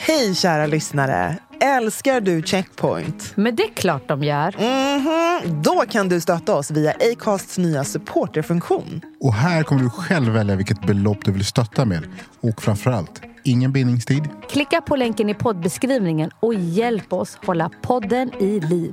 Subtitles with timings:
[0.00, 1.38] Hej kära lyssnare!
[1.60, 3.32] Älskar du Checkpoint?
[3.36, 4.54] Men det är klart de gör.
[4.58, 5.62] Mhm.
[5.62, 9.00] Då kan du stötta oss via Acasts nya supporterfunktion.
[9.20, 12.02] Och här kommer du själv välja vilket belopp du vill stötta med.
[12.40, 14.28] Och framförallt, ingen bindningstid.
[14.50, 18.92] Klicka på länken i poddbeskrivningen och hjälp oss hålla podden i liv.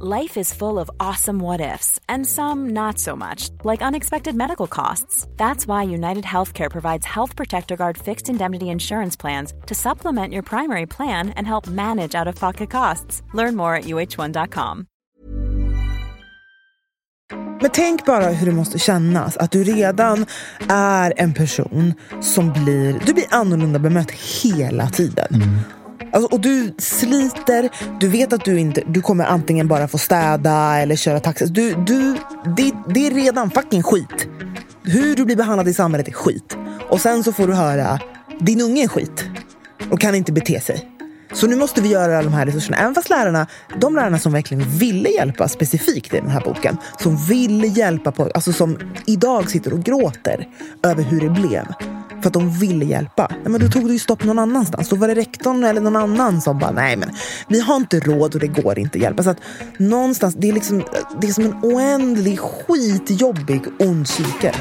[0.00, 4.68] Life is full of awesome what ifs, and some not so much, like unexpected medical
[4.68, 5.26] costs.
[5.36, 10.44] That's why United Healthcare provides Health Protector Guard fixed indemnity insurance plans to supplement your
[10.44, 13.22] primary plan and help manage out of pocket costs.
[13.34, 14.86] Learn more at uh1.com.
[17.60, 20.26] Men tänk bara hur det måste kännas att du redan
[20.68, 25.42] är en person som blir, du blir annorlunda bemött hela tiden.
[26.12, 27.68] Alltså, och du sliter,
[28.00, 31.46] du vet att du inte du kommer antingen bara få städa eller köra taxi.
[31.46, 32.16] Du, du,
[32.56, 34.28] det, det är redan fucking skit.
[34.82, 36.56] Hur du blir behandlad i samhället är skit.
[36.88, 38.00] Och sen så får du höra,
[38.40, 39.24] din unge är skit
[39.90, 40.88] och kan inte bete sig.
[41.32, 42.76] Så nu måste vi göra alla de här resurserna.
[42.76, 43.46] Även fast lärarna,
[43.80, 48.30] de lärarna som verkligen ville hjälpa specifikt i den här boken, som ville hjälpa, på,
[48.34, 50.48] alltså som idag sitter och gråter
[50.82, 51.66] över hur det blev.
[52.20, 53.26] För att de ville hjälpa.
[53.30, 54.88] Nej, men då tog det ju stopp någon annanstans.
[54.88, 57.10] Då var det rektorn eller någon annan som bara, nej men
[57.48, 59.22] vi har inte råd och det går inte att hjälpa.
[59.22, 59.38] Så att
[59.76, 60.82] någonstans, det är liksom,
[61.20, 64.54] det är som en oändlig skitjobbig ond cirkel.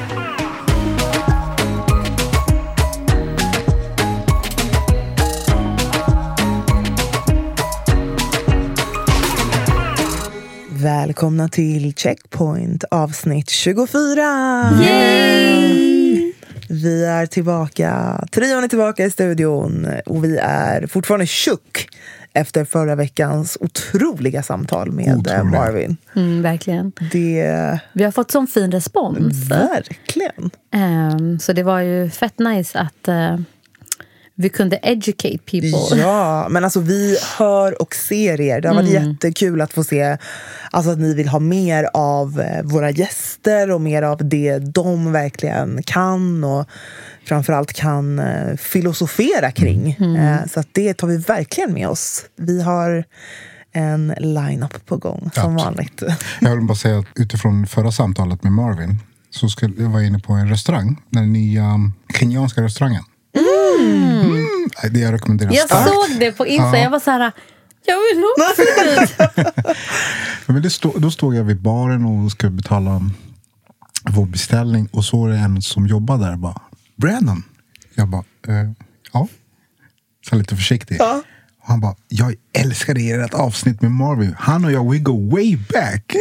[10.88, 14.22] Välkomna till Checkpoint avsnitt 24!
[14.82, 16.34] Yay!
[16.70, 21.88] Vi är tillbaka, trion är tillbaka i studion och vi är fortfarande tjock
[22.34, 25.44] efter förra veckans otroliga samtal med Otroliga.
[25.44, 25.98] Marvin.
[26.16, 26.92] Mm, verkligen.
[27.12, 27.80] Det...
[27.94, 29.50] Vi har fått sån fin respons.
[29.50, 30.50] Verkligen.
[30.74, 33.38] Ehm, så det var ju fett nice att eh,
[34.40, 35.98] vi kunde educate people.
[36.02, 38.62] Ja, men alltså vi hör och ser er.
[38.62, 40.18] Det har varit jättekul att få se
[40.72, 45.12] alltså att ni vill ha mer av eh, våra gäster och mer av det de
[45.12, 46.66] verkligen kan och
[47.26, 49.92] framförallt kan eh, filosofera kring.
[49.92, 52.26] Eh, Så att det tar vi verkligen med oss.
[52.36, 53.04] Vi har
[53.72, 55.66] en line-up på gång, som Absolut.
[55.66, 56.04] vanligt.
[56.42, 59.00] Jag vill bara säga att utifrån förra samtalet med Marvin
[59.30, 61.02] så ska jag var inne på en restaurang.
[61.10, 63.04] Den nya kenyanska restaurangen.
[63.36, 63.67] Mm.
[63.78, 65.90] Nej, Det jag rekommenderar Jag starkt.
[65.90, 66.78] såg det på Insta.
[66.78, 66.84] Ja.
[66.84, 67.32] Jag var så här,
[67.86, 68.62] jag vill också
[70.62, 70.72] dit.
[70.74, 73.02] Stå, då stod jag vid baren och skulle betala
[74.04, 76.62] vår beställning och så är det en som jobbar där bara
[76.96, 77.44] Brandon.
[77.96, 78.72] Jag bara, eh,
[79.14, 79.28] ja.
[80.30, 80.98] Så lite försiktig.
[81.00, 81.24] Ja.
[81.68, 84.36] Han bara, jag älskade ert avsnitt med Marvin.
[84.40, 86.16] Han och jag, we go way back.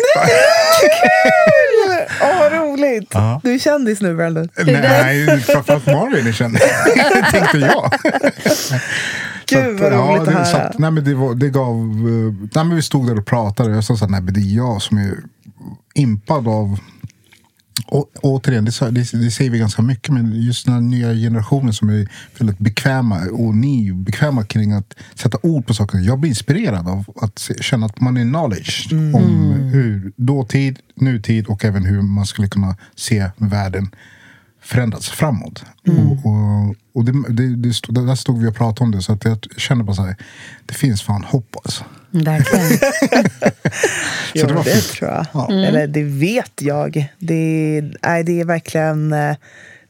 [2.23, 3.09] Åh, vad roligt!
[3.13, 3.41] Ja.
[3.45, 4.49] Du är kändis nu, Brandon.
[4.67, 6.59] Nej, framförallt Marvin är känd.
[7.31, 7.93] Tänkte jag.
[9.49, 10.45] Gud, vad ja, roligt att det, höra.
[10.45, 11.75] så att, nej, men det, var, det gav...
[11.77, 14.35] eh, Nej, men vi stod där och pratade och jag sa så här, nej men
[14.35, 15.13] det är jag som är
[15.95, 16.79] impad av...
[17.87, 21.73] Och, återigen, det, det, det säger vi ganska mycket, men just den här nya generationen
[21.73, 25.99] som är väldigt bekväma och ni är bekväma kring att sätta ord på saker.
[25.99, 31.47] Jag blir inspirerad av att se, känna att man är knowledge om hur dåtid, nutid
[31.47, 33.91] och även hur man skulle kunna se världen
[34.63, 35.65] förändras framåt.
[35.87, 39.25] Och, och, och det, det, det där stod vi och pratade om det, så att
[39.25, 40.17] jag kände bara så här,
[40.67, 41.85] det finns fan hopp alltså.
[42.25, 42.67] Verkligen.
[44.35, 45.27] Jo, det var det tror jag.
[45.35, 45.53] Ja.
[45.53, 47.13] Eller det vet jag.
[47.19, 49.13] Det, nej, det är verkligen...
[49.13, 49.37] eh,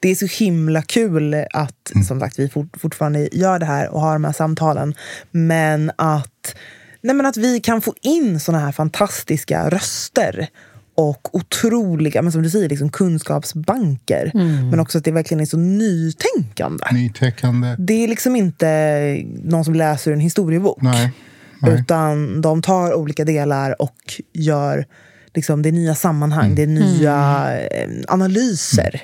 [0.01, 2.05] Det är så himla kul att Mm.
[2.05, 4.95] som sagt, vi fort, fortfarande gör det här och har de här samtalen.
[5.31, 6.55] Men att,
[7.03, 10.49] nej, men att vi kan få in såna här fantastiska röster
[10.95, 14.31] och otroliga, men som du säger, liksom kunskapsbanker.
[14.35, 14.71] Mm.
[14.71, 16.85] Men också att det verkligen är så nytänkande.
[16.93, 17.77] Nytäckande.
[17.79, 20.83] Det är liksom inte någon som läser en historiebok.
[20.83, 21.11] Nej.
[21.59, 21.75] Nej.
[21.81, 23.97] Utan de tar olika delar och
[24.33, 24.87] gör
[25.35, 26.55] liksom, det är nya sammanhang, Mm.
[26.57, 29.03] det är nya eh, analyser.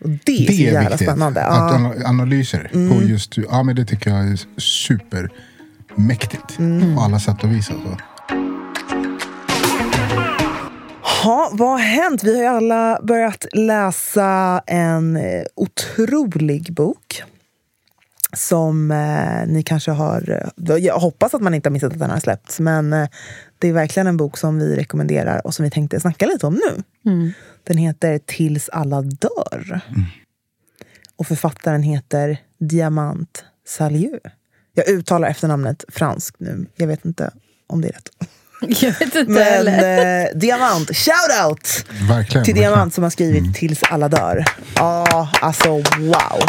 [0.00, 1.08] Och det är så Det är jävla viktigt.
[1.08, 1.42] spännande.
[1.44, 1.78] Att Ja.
[1.78, 6.56] ana- analyser på just, ja men det tycker jag är supermäktigt.
[6.96, 7.96] På alla sätt och vis alltså.
[11.24, 12.24] Ha, vad har hänt?
[12.24, 17.22] Vi har ju alla börjat läsa en eh, otrolig bok.
[18.36, 20.42] Som eh, ni kanske har...
[20.68, 22.60] eh, Jag hoppas att man inte har missat att den har släppts.
[22.60, 23.08] Men eh,
[23.58, 26.54] det är verkligen en bok som vi rekommenderar och som vi tänkte snacka lite om
[26.54, 26.82] nu.
[27.66, 29.80] Den heter Tills alla dör.
[31.16, 34.18] Och författaren heter Diamant Salieu.
[34.74, 36.66] Jag uttalar efternamnet franskt nu.
[36.76, 37.30] Jag vet inte
[37.66, 38.08] om det är rätt.
[38.82, 40.24] Jag vet inte Men heller.
[40.26, 41.84] eh, Diamant, shout out!
[42.08, 42.08] Verkligen.
[42.08, 42.56] Till verkligen.
[42.56, 44.44] Diamant som har skrivit Tills alla dör.
[44.76, 46.40] Ja, alltså wow.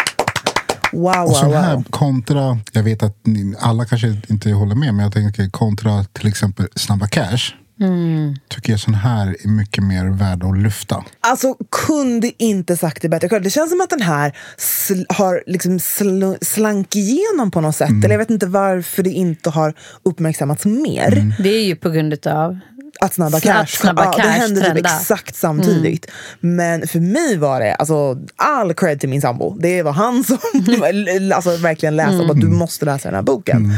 [0.92, 1.84] Wow, Och så wow, här wow.
[1.90, 6.28] kontra, jag vet att ni, alla kanske inte håller med, men jag tänker kontra till
[6.28, 7.54] exempel Snabba Cash.
[7.82, 8.36] Mm.
[8.48, 11.04] Tycker jag sån här är mycket mer värd att lyfta.
[11.20, 11.56] Alltså,
[11.88, 13.40] kunde inte sagt det bättre.
[13.40, 17.90] Det känns som att den här sl- har liksom sl- slank igenom på något sätt.
[17.90, 18.04] Mm.
[18.04, 21.14] Eller jag vet inte varför det inte har uppmärksammats mer.
[21.14, 21.34] Mm.
[21.40, 22.60] Det är ju på grund av
[23.02, 26.12] Att Snabba Att Cash, Snabba ja, det Cash hände typ exakt samtidigt.
[26.40, 29.58] Men för mig var det, alltså, all cred till min sambo.
[29.60, 30.38] Det var han som
[31.36, 33.58] alltså, verkligen läste om att du måste läsa den här boken.
[33.58, 33.76] Mm.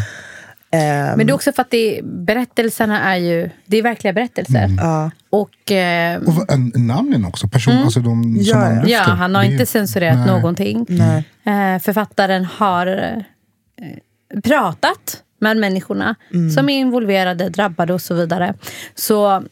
[0.74, 4.70] Ehm, Men det är också för att det, berättelserna är ju det är verkliga berättelser.
[4.78, 5.12] ja.
[5.30, 8.82] Och eh, Och en- namnen också, person, alltså de som Ja, han ja.
[8.82, 8.92] lyfter.
[8.92, 10.28] ja, han har Det inte censurerat nej.
[10.28, 10.86] någonting.
[10.90, 11.24] Nej.
[11.76, 16.16] Eh, författaren har eh, pratat med människorna
[16.56, 18.54] som är involverade, drabbade och så vidare.
[18.96, 19.44] Så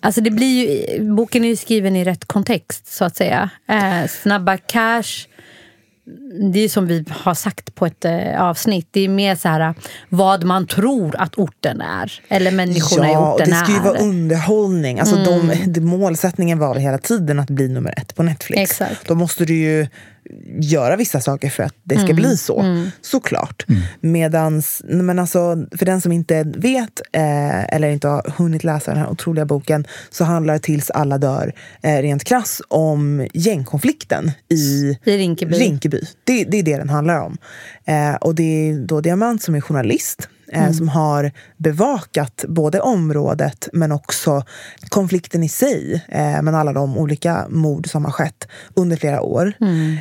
[0.00, 3.50] alltså det blir ju, boken är ju skriven i rätt kontext, så att säga.
[3.68, 5.26] Eh, snabba cash
[6.52, 8.88] det är som vi har sagt på ett eh, avsnitt.
[8.90, 9.74] Det är mer så här
[10.08, 12.12] vad man tror att orten är.
[12.28, 13.80] Eller människorna i Ja, och orten det ska ju är.
[13.80, 13.92] Mm.
[13.92, 15.00] vara underhållning.
[15.00, 18.70] Alltså de, det, målsättningen var hela tiden att bli nummer ett på Netflix.
[18.70, 19.08] Exakt.
[19.08, 19.86] Då måste du ju
[20.60, 22.16] göra vissa saker för att det ska Mm.
[22.16, 22.86] bli så.
[23.00, 23.66] Såklart.
[24.00, 29.00] Medans, men alltså, för den som inte vet eh, eller inte har hunnit läsa den
[29.00, 31.52] här otroliga boken så handlar Tills alla dör
[31.82, 34.54] eh, rent krass om gängkonflikten i,
[35.04, 35.54] I Rinkeby.
[35.54, 36.00] Rinkeby.
[36.24, 37.38] Det, det är det den handlar om.
[37.84, 43.68] Eh, och det är då Diamant som är journalist eh, som har bevakat både området
[43.72, 44.42] men också
[44.88, 49.52] konflikten i sig eh, men alla de olika mord som har skett under flera år.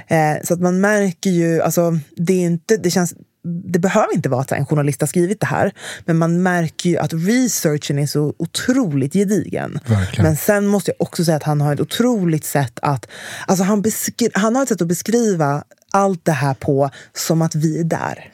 [0.07, 3.13] Eh, så att man märker ju, alltså det är inte, det känns
[3.47, 5.71] det behöver inte vara att en journalist har skrivit det här,
[6.05, 9.79] men man märker ju att researchen är så otroligt gedigen.
[9.85, 10.25] Verkligen.
[10.25, 13.07] Men sen måste jag också säga att han har ett otroligt sätt att...
[13.47, 15.63] Alltså han, beskri- han har ett sätt att beskriva
[15.95, 18.31] allt det här på som att vi är där.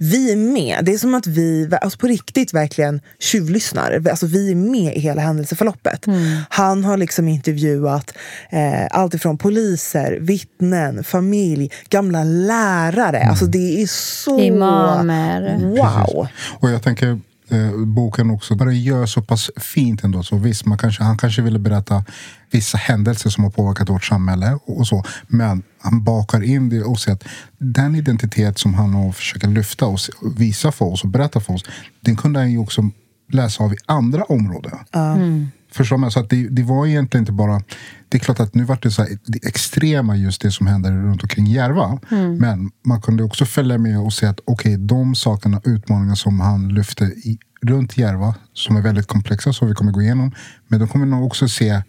[0.00, 0.84] Vi är med.
[0.84, 4.08] Det är som att vi alltså på riktigt verkligen tjuvlyssnar.
[4.10, 6.06] Alltså vi är med i hela händelseförloppet.
[6.48, 8.14] Han har liksom intervjuat
[8.50, 13.26] eh, allt ifrån poliser, vittnen, familj, gamla lärare.
[13.30, 14.40] Alltså det är så...
[14.40, 15.58] Imamer.
[15.58, 16.28] Wow!
[16.60, 17.20] Och jag tänker
[17.52, 20.22] eh, boken också det gör så pass fint ändå.
[20.22, 22.04] Så visst, man kanske, han kanske ville berätta
[22.50, 25.04] vissa händelser som har påverkat vårt samhälle och så.
[25.26, 27.24] Men han bakar in det och säger att
[27.58, 31.64] den identitet som han försöker lyfta och och visa för oss och berätta för oss.
[32.00, 32.90] Den kunde han ju också
[33.32, 34.78] läsa av i andra områden.
[34.92, 35.50] Mm.
[35.72, 36.10] Förstår man?
[36.10, 37.62] Så att det, det var egentligen inte bara...
[38.08, 40.92] Det är klart att nu vart det så här, det extrema just det som händer
[40.92, 41.98] runt omkring Järva.
[42.38, 46.68] Men man kunde också följa med och se att okej, de sakerna, utmaningar som han
[46.68, 50.34] lyfte i, runt Järva, som är väldigt komplexa, som vi kommer gå igenom.
[50.68, 51.82] Men de kommer nog också se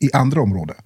[0.00, 0.76] i andra områden.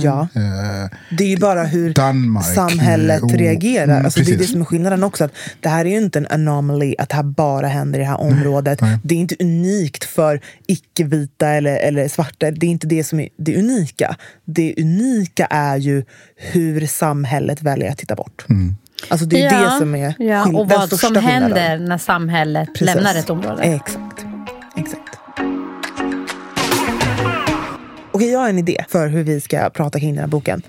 [0.00, 0.28] Ja.
[0.34, 3.84] Eh, Det är ju bara hur Danmark, samhället eh, och- reagerar.
[3.84, 5.24] mm, alltså det är det som är skillnaden också.
[5.24, 8.08] Att det här är ju inte en anomaly, att det här bara händer i det
[8.08, 8.80] här området.
[8.80, 8.98] nej.
[9.02, 12.50] Det är inte unikt för icke-vita eller, eller svarta.
[12.50, 14.16] Det är inte det som är det unika.
[14.44, 16.04] Det unika är ju
[16.36, 18.46] hur samhället väljer att titta bort.
[19.08, 22.68] Alltså det är ja, det som är ja, skill- Och vad som händer när samhället
[22.74, 22.94] Precis.
[22.94, 23.62] lämnar ett område.
[23.62, 24.24] Exakt.
[24.76, 25.15] Exakt.
[28.16, 30.62] Okej, jag har en idé för hur vi ska prata kring den här boken.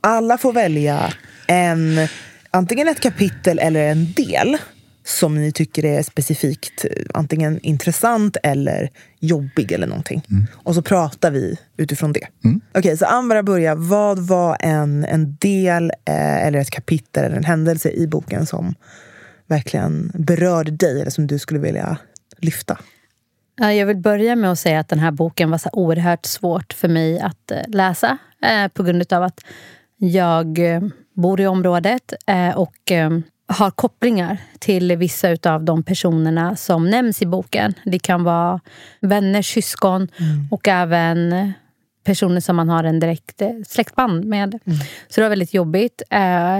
[0.00, 1.12] Alla får välja
[1.46, 2.08] en,
[2.50, 4.56] antingen ett kapitel eller en del
[5.04, 8.90] som ni tycker är specifikt eh, antingen intressant eller
[9.20, 10.22] jobbig eller någonting.
[10.52, 12.26] Och så pratar vi utifrån det.
[12.74, 13.74] Okej, så Ambra börjar.
[13.74, 18.74] Vad var en, en del eh, eller ett kapitel eller en händelse i boken som
[19.46, 21.98] verkligen berörde dig eller som du skulle vilja
[22.38, 22.78] lyfta?
[23.60, 26.72] Ja, Jag vill börja med att säga att den här boken var så oerhört svårt
[26.72, 28.18] för mig att eh, läsa.
[28.42, 29.44] Eh, på grund av att
[29.96, 30.82] jag eh,
[31.14, 32.12] bor i området
[32.54, 32.92] och
[33.48, 37.74] har kopplingar till vissa av de personerna som nämns i boken.
[37.84, 38.60] Det kan vara
[39.00, 40.08] vänner, syskon
[40.50, 41.52] och även
[42.04, 44.58] personer som man har en direkt släktband med.
[45.08, 46.02] Så det var väldigt jobbigt.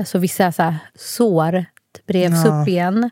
[0.06, 1.64] Så vissa så här, sår
[2.08, 2.62] revs Ja.
[2.62, 3.10] upp igen.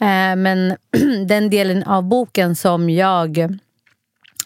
[0.00, 0.76] Eh, men
[1.26, 3.58] den delen av boken som jag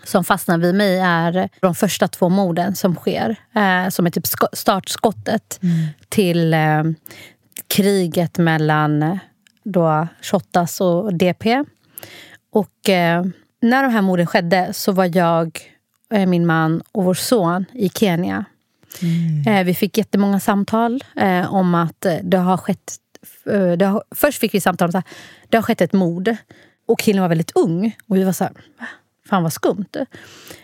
[0.04, 3.36] som fastnar vid mig är de första två morden som sker.
[3.54, 5.60] Eh, som är typ startskottet
[6.08, 6.82] till eh,
[7.68, 9.16] kriget mellan eh,
[9.64, 11.64] då Shottaz och DP.
[12.52, 13.24] Och eh,
[13.62, 15.58] när de här morden skedde så var jag,
[16.12, 18.44] eh, min man och vår son i Kenya.
[19.46, 21.04] Eh, vi fick jättemånga samtal
[21.48, 22.96] om att det har skett...
[23.46, 25.06] eh, Det först fick vi samtal om att
[25.48, 26.36] det har skett ett mord.
[26.88, 27.96] Och killen var väldigt ung.
[28.08, 28.86] Och vi var så här, "Va?
[29.28, 29.96] fan vad skumt.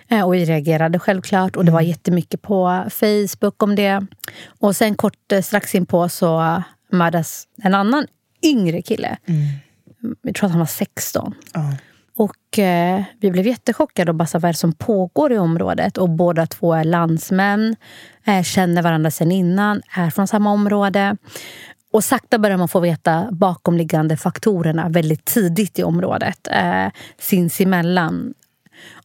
[0.08, 1.56] Eh, Och vi reagerade självklart.
[1.56, 4.06] Och det var jättemycket på Facebook om det.
[4.60, 8.06] Och sen kort eh, strax inpå så mördas en annan
[8.44, 9.16] yngre kille.
[10.22, 11.34] Jag tror att han var 16.
[11.54, 11.74] Ja.
[12.16, 15.98] Och eh, vi blev jättechockade och bara vad är det som pågår i området?
[15.98, 17.76] Och båda två är landsmän,
[18.24, 21.16] eh, känner varandra sedan innan, är från samma område.
[21.92, 26.48] Och sakta börjar man få veta bakomliggande faktorerna väldigt tidigt i området.
[26.50, 28.34] Eh, sinsemellan.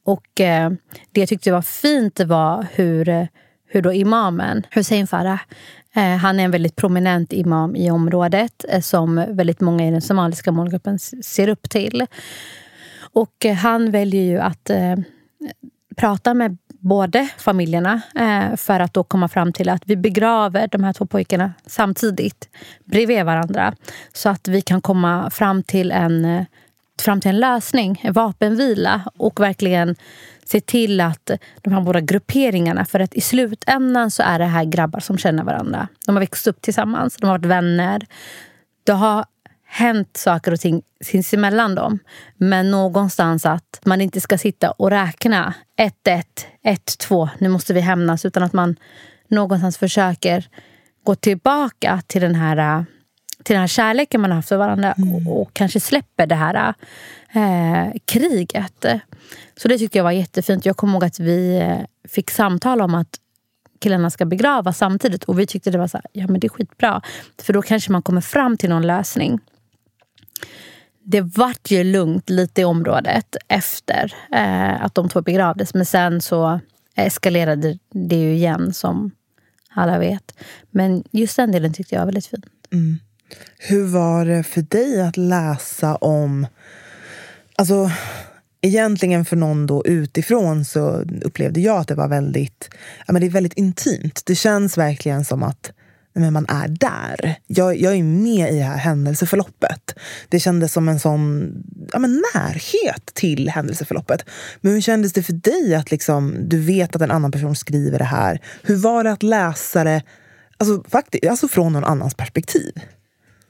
[0.03, 0.72] Och eh,
[1.12, 3.27] det jag tyckte var fint var hur,
[3.65, 5.39] hur då imamen, Hussein Farah,
[5.96, 10.01] eh, han är en väldigt prominent imam i området eh, som väldigt många i den
[10.01, 12.06] somaliska målgruppen ser upp till.
[13.00, 14.96] Och eh, han väljer ju att eh,
[15.98, 20.84] prata med båda familjerna eh, för att då komma fram till att vi begraver de
[20.84, 22.50] här två pojkarna samtidigt
[22.86, 23.74] bredvid varandra.
[24.13, 26.46] Så att vi kan komma fram till en, eh,
[27.01, 29.96] fram till en lösning, en vapenvila och verkligen
[30.46, 34.63] se till att de här båda grupperingarna, för att i slutändan så är det här
[34.63, 35.88] grabbar som känner varandra.
[36.06, 38.06] De har växt upp tillsammans, de har varit vänner.
[38.84, 39.25] Det har
[39.78, 42.00] hänt saker och ting sinsemellan dem.
[42.38, 45.54] Men någonstans att man inte ska sitta och räkna
[46.06, 46.24] 1-1,
[46.64, 48.26] 1-2, nu måste vi hämnas.
[48.26, 48.76] Utan att man
[49.28, 50.48] någonstans försöker
[51.04, 52.86] gå tillbaka till den här,
[53.44, 54.96] till den här kärleken man har haft för varandra
[55.28, 56.74] och, och kanske släpper det här
[57.34, 58.86] eh, kriget.
[59.58, 60.66] Så det tyckte jag var jättefint.
[60.66, 63.20] Jag kommer ihåg att vi eh, fick samtal om att
[63.80, 65.24] killarna ska begravas samtidigt.
[65.24, 67.02] Och vi tyckte det var så här, ja men det är skitbra.
[67.42, 69.40] För då kanske man kommer fram till någon lösning.
[71.03, 75.74] Det vart ju lugnt lite i området efter eh, att de två begravdes.
[75.74, 76.60] Men sen så
[76.96, 79.12] eskalerade det ju igen som
[79.70, 80.34] alla vet.
[80.72, 82.44] Men just den delen tyckte jag var väldigt fin.
[82.74, 83.00] Mm.
[83.58, 86.48] Hur var det för dig att läsa om...
[87.56, 87.91] Alltså,
[88.62, 90.89] egentligen för någon då utifrån så
[91.22, 92.70] upplevde jag att det var väldigt,
[93.08, 94.22] ja, men det är väldigt intimt.
[94.25, 95.72] Det känns verkligen som att
[96.20, 97.36] men man är där.
[97.48, 100.00] Jag, jag är med i det här händelseförloppet.
[100.30, 101.54] Det kändes som en sån
[101.94, 104.26] ja, men närhet till händelseförloppet.
[104.62, 107.98] Men hur kändes det för dig att liksom, du vet att en annan person skriver
[107.98, 108.42] det här?
[108.64, 110.02] Hur var det att läsa det
[110.58, 112.72] alltså, faktiskt, alltså från någon annans perspektiv?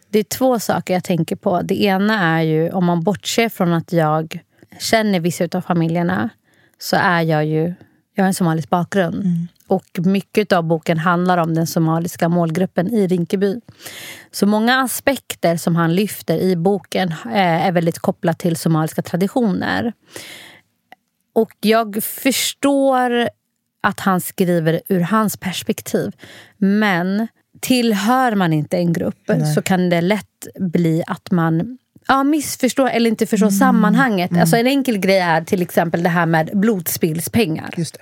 [0.10, 1.62] Det är två saker jag tänker på.
[1.62, 4.40] Det ena är ju, om man bortser från att jag
[4.80, 6.30] känner vissa av familjerna,
[6.80, 7.74] så är jag ju...
[8.18, 9.48] Jag har en somalisk bakgrund.
[9.68, 13.62] Och mycket av boken handlar om den somaliska målgruppen i Rinkeby.
[14.32, 19.94] Så många aspekter som han lyfter i boken eh, är väldigt kopplat till somaliska traditioner.
[21.34, 23.30] Och jag förstår
[23.82, 26.12] att han skriver ur hans perspektiv.
[26.58, 27.28] Men
[27.60, 33.10] tillhör man inte en grupp så kan det lätt bli att man ja, missförstår eller
[33.10, 34.38] inte förstår sammanhanget.
[34.38, 37.74] Alltså en enkel grej är till exempel det här med blodspillspengar.
[37.78, 38.00] Just det.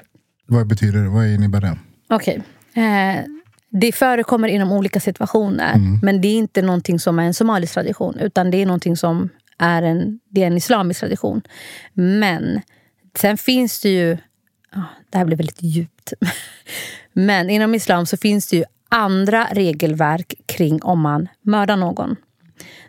[0.47, 1.09] Vad betyder det?
[1.09, 1.77] Vad innebär det?
[2.09, 2.43] Okej.
[2.73, 3.23] Eh,
[3.69, 5.75] det förekommer inom olika situationer.
[6.01, 8.19] Men det är inte någonting som är en somalisk tradition.
[8.19, 11.41] Utan det är någonting som är en, det är en islamisk tradition.
[11.93, 12.61] Men
[13.17, 14.17] sen finns det ju...
[14.75, 16.13] ja, det här blir väldigt djupt.
[17.13, 22.15] Men inom islam så finns det ju andra regelverk kring om man mördar någon.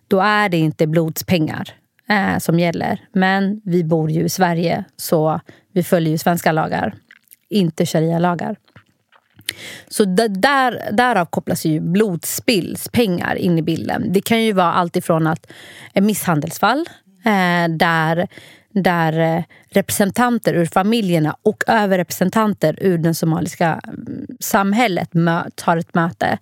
[0.08, 1.68] Då är det inte blodspengar
[2.08, 3.00] eh, som gäller.
[3.12, 5.40] Men vi bor ju i Sverige så
[5.72, 6.94] vi följer ju svenska lagar.
[7.48, 8.56] Inte sharia-lagar.
[9.88, 14.12] Så där, därav kopplas ju blodspillspengar in i bilden.
[14.12, 15.52] Det kan ju vara allt ifrån att
[15.94, 16.88] misshandelsfall
[17.24, 18.28] eh, där,
[18.72, 25.94] där eh, representanter ur familjerna och överrepresentanter ur det somaliska mm, samhället mö- tar ett
[25.94, 26.38] möte.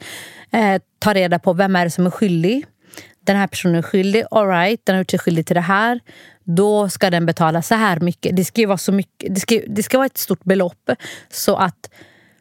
[0.50, 2.66] Eh, tar reda på vem är det som är skyldig.
[3.24, 6.00] Den här personen är skyldig, all right, den har gjort sig skyldig till det här.
[6.44, 8.36] Då ska den betala så här mycket.
[8.36, 10.90] Det ska, vara, så mycket, det ska, det ska vara ett stort belopp
[11.30, 11.90] så att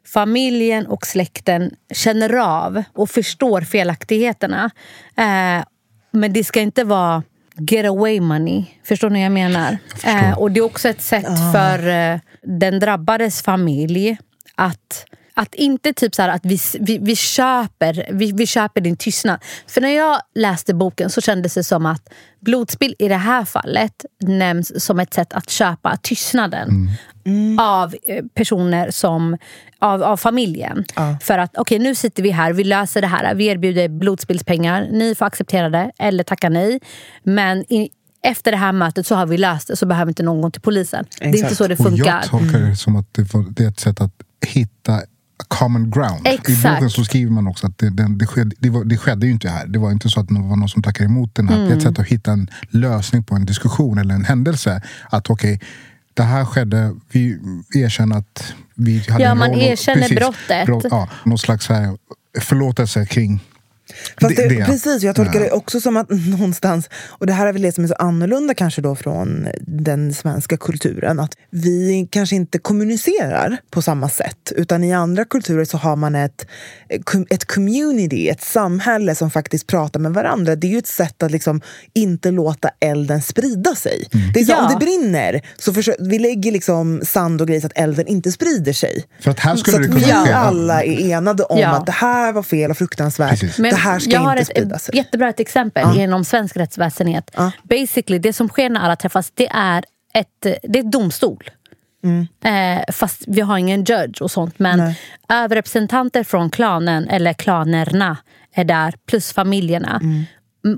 [0.05, 4.71] familjen och släkten känner av och förstår felaktigheterna.
[5.17, 5.65] Eh,
[6.11, 7.23] men det ska inte vara
[7.57, 8.65] get away money.
[8.83, 9.77] Förstår ni vad jag menar?
[10.05, 14.17] Eh, och det är också ett sätt för eh, den drabbades familj
[14.55, 18.97] att att inte typ så här, att vi, vi, vi, köper, vi, vi köper din
[18.97, 19.39] tystnad.
[19.67, 24.05] För när jag läste boken så kändes det som att blodspill i det här fallet
[24.23, 26.89] nämns som ett sätt att köpa tystnaden.
[27.25, 27.59] Mm.
[27.59, 29.37] av eh, personer som
[29.79, 30.85] av, av familjen.
[30.95, 31.17] Ja.
[31.21, 33.35] För att okej, nu sitter vi här, vi löser det här.
[33.35, 34.87] Vi erbjuder blodspillspengar.
[34.91, 36.79] Ni får acceptera det eller tacka nej.
[37.23, 37.89] Men i,
[38.23, 40.61] efter det här mötet så har vi löst det, så behöver inte någon gå till
[40.61, 41.05] polisen.
[41.19, 41.55] Det är inte Exakt.
[41.57, 42.05] så det Och funkar.
[42.05, 44.13] jag tolkar det som att det, var, det är ett sätt att
[44.47, 45.01] hitta
[45.47, 46.27] common ground.
[46.27, 46.63] I Exakt.
[46.63, 49.31] boken så skriver man också att det, det, det, skedde, det, var, det skedde ju
[49.31, 49.67] inte här.
[49.67, 51.57] Det var inte så att det var någon som tackade emot den här.
[51.59, 54.81] Det är ett sätt att hitta en lösning på en diskussion eller en händelse.
[55.09, 55.61] Att okej,
[56.13, 57.37] det här skedde, vi
[57.75, 60.83] erkänner att vi hade Ja, man roll erkänner brottet.
[60.91, 61.97] ja, någon slags här,
[62.41, 63.43] förlåtelse kring
[64.21, 64.65] Fast det, det.
[64.65, 65.45] Precis, jag tolkar Ja.
[65.45, 68.53] det också som att någonstans, och det här är väl det som är så annorlunda
[68.53, 74.51] kanske då från den svenska kulturen, att vi kanske inte kommunicerar på samma sätt.
[74.55, 76.45] Utan i andra kulturer så har man ett,
[77.29, 80.55] ett community, ett samhälle som faktiskt pratar med varandra.
[80.55, 81.61] Det är ju ett sätt att liksom
[81.93, 84.07] inte låta elden sprida sig.
[84.33, 84.65] Det är så, Ja.
[84.65, 88.31] Om det brinner, så försö- vi lägger liksom sand och grejer så att elden inte
[88.31, 89.03] sprider sig.
[89.19, 90.33] För att här skulle så det att kunna vi ske.
[90.33, 91.69] alla är enade om Ja.
[91.69, 93.59] att det här var fel och fruktansvärt.
[93.75, 94.95] Det här ska jag har inte ett sprida sig.
[94.97, 97.31] jättebra ett exempel inom svensk rättsväsenhet.
[97.35, 97.51] Ja.
[97.63, 101.49] Basically, det som sker när alla träffas, det är ett, det är domstol.
[102.43, 104.59] Eh, fast vi har ingen judge och sånt.
[104.59, 104.99] Men Nej.
[105.29, 108.17] överrepresentanter från klanen, eller klanerna,
[108.53, 108.93] är där.
[109.07, 109.99] Plus familjerna.
[110.03, 110.23] Mm,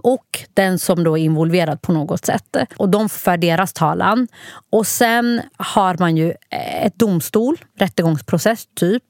[0.03, 2.57] Och den som då är involverad på något sätt.
[2.77, 4.27] Och de för deras talan.
[4.71, 6.33] Och sen har man ju
[6.83, 9.03] ett domstol, rättegångsprocess typ.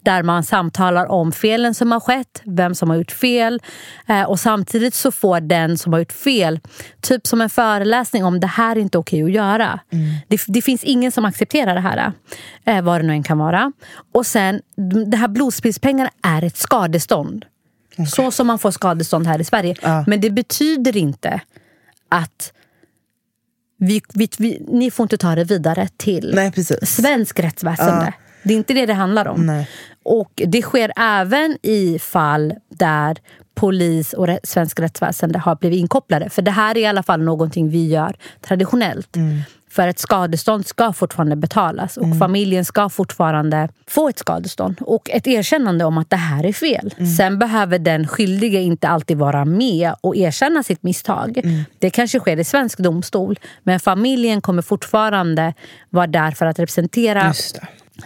[0.00, 3.62] Där man samtalar om felen som har skett, vem som har gjort fel.
[4.08, 6.60] Eh, och samtidigt så får den som har gjort fel,
[7.00, 9.80] typ som en föreläsning om det här är inte okej att göra.
[10.28, 12.12] Det, det finns ingen som accepterar det här.
[12.64, 13.72] Eh, vad det nu än kan vara.
[14.14, 14.60] Och sen,
[15.06, 17.44] det här blodspillspengarna är ett skadestånd.
[18.08, 19.74] Så som man får skadestånd här i Sverige.
[19.82, 20.04] Ja.
[20.06, 21.40] Men det betyder inte
[22.08, 22.52] att
[23.78, 28.12] vi, vi, vi, ni får inte ta det vidare till Nej, svensk rättsväsende.
[28.42, 29.46] Det är inte det det handlar om.
[29.46, 29.68] Nej.
[30.02, 33.16] Och Det sker även i fall där
[33.54, 36.30] polis och svensk rättsväsende har blivit inkopplade.
[36.30, 39.16] För det här är i alla fall någonting vi gör traditionellt.
[39.76, 45.26] För ett skadestånd ska fortfarande betalas och familjen ska fortfarande få ett skadestånd och ett
[45.26, 46.94] erkännande om att det här är fel.
[47.18, 51.40] Sen behöver den skyldige inte alltid vara med och erkänna sitt misstag.
[51.78, 55.54] Det kanske sker i svensk domstol men familjen kommer fortfarande
[55.90, 57.34] vara där för att representera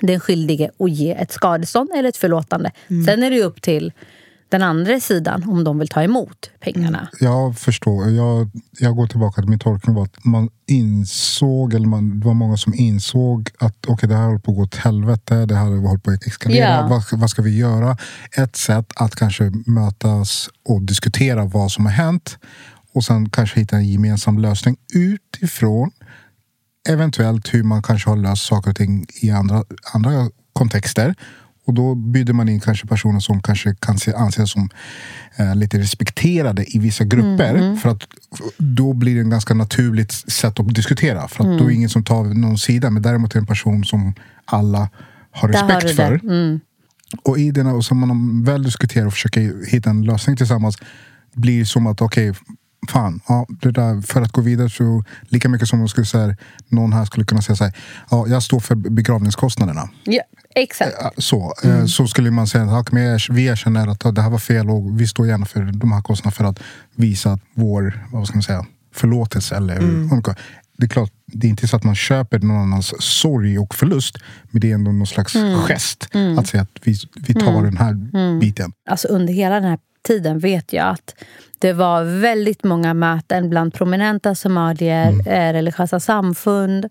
[0.00, 2.70] den skyldige och ge ett skadestånd eller ett förlåtande.
[3.06, 3.92] Sen är det upp till
[4.50, 7.08] den andra sidan om de vill ta emot pengarna.
[7.20, 8.10] Jag förstår.
[8.10, 12.34] Jag, jag går tillbaka till min tolkning var att man insåg, eller man, det var
[12.34, 15.64] många som insåg att okay, det här håller på att gå åt helvete, det här
[15.64, 16.68] håller på att eskalera.
[16.68, 16.86] Ja.
[16.86, 17.96] Vad, vad ska vi göra?
[18.36, 22.38] Ett sätt att kanske mötas och diskutera vad som har hänt
[22.94, 25.90] och sen kanske hitta en gemensam lösning utifrån
[26.88, 31.14] eventuellt hur man kanske har löst saker och ting i andra, andra kontexter.
[31.70, 34.70] Och då bjuder man in kanske personer som kanske kan se, anses som
[35.36, 37.76] eh, lite respekterade i vissa grupper.
[37.76, 38.06] För att
[38.58, 41.28] då blir det en ganska naturligt sätt att diskutera.
[41.28, 42.90] För att då är det ingen som tar någon sida.
[42.90, 44.88] Men däremot är det en person som alla
[45.30, 46.32] har Där har respekt du för.
[46.32, 46.60] Mm.
[47.24, 50.76] Och i den, och som man väl diskuterar och försöker hitta en lösning tillsammans
[51.34, 52.32] blir det som att okej,
[52.88, 56.36] fan, ja, det där, för att gå vidare så lika mycket som man skulle säga,
[56.68, 57.72] någon här skulle kunna säga så här,
[58.10, 59.88] ja, jag står för begravningskostnaderna.
[60.04, 60.22] Ja,
[60.54, 60.92] exakt.
[61.18, 64.38] Så, eh, så skulle man säga att men jag- vi erkänner att det här var
[64.38, 66.60] fel och vi står gärna för de här kostnaderna för att
[66.96, 69.56] visa vår vad ska man säga, förlåtelse.
[69.56, 69.80] Eller,
[70.78, 74.16] Det är klart, det är inte så att man köper någon annans sorg och förlust
[74.50, 75.32] men det är ändå någon slags
[75.68, 76.94] gest att säga att vi,
[77.26, 77.94] vi tar den här
[78.40, 78.72] biten.
[78.90, 81.14] Alltså under hela den här tiden vet jag att
[81.58, 86.88] det var väldigt många möten bland prominenta somalier, eh, religiösa samfund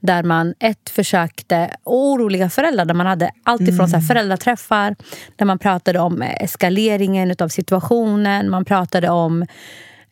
[0.00, 4.96] där man ett försökte, oroliga föräldrar, där man hade alltifrån så här föräldraträffar
[5.36, 9.46] där man pratade om eskaleringen av situationen, man pratade om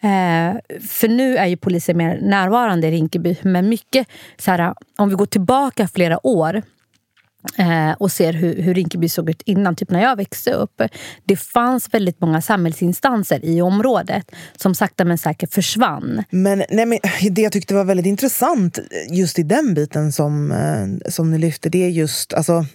[0.00, 3.36] Eh, för nu är ju polisen mer närvarande i Rinkeby.
[3.42, 6.62] Men mycket, så här, om vi går tillbaka flera år
[7.98, 10.82] och ser hur, hur Rinkeby såg ut innan, typ när jag växte upp.
[11.24, 16.24] Det fanns väldigt många samhällsinstanser i området som sakta men säkert försvann.
[16.30, 16.98] Men, nej, men
[17.30, 18.78] det jag tyckte var väldigt intressant
[19.10, 22.66] just i den biten som, eh, som ni lyfter, det är just alltså,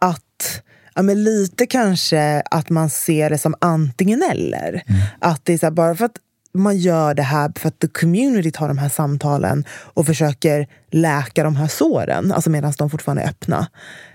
[0.00, 0.62] att
[0.94, 4.82] Ja, men lite kanske att man ser det som antingen eller.
[5.18, 6.16] Att det är så här, bara för att
[6.54, 11.44] man gör det här för att the community tar de här samtalen och försöker läka
[11.44, 13.66] de här såren, alltså medan de fortfarande är öppna.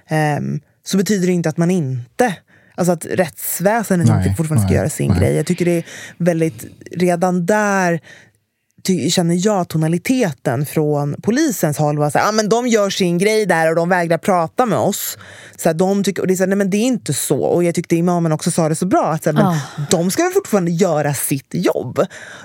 [0.08, 2.36] ehm, så betyder det inte att man inte
[2.80, 5.20] Alltså att rättsväsendet Nej, inte fortfarande ska nej, göra sin nej.
[5.20, 5.36] grej.
[5.36, 5.84] Jag tycker det är
[6.18, 8.00] väldigt, redan där
[9.10, 13.46] känner jag tonaliteten från polisens håll var så här, ah, men de gör sin grej
[13.46, 15.18] där och de vägrar prata med oss.
[15.58, 17.40] Så här, de tycker, och det, är så här, nej, men det är inte så.
[17.44, 19.06] Och jag tyckte imamen också sa det så bra.
[19.08, 19.58] Att, så här, men Ah.
[19.92, 22.00] De ska väl fortfarande göra sitt jobb.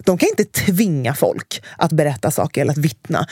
[0.05, 3.27] De kan inte tvinga folk att berätta saker eller att vittna.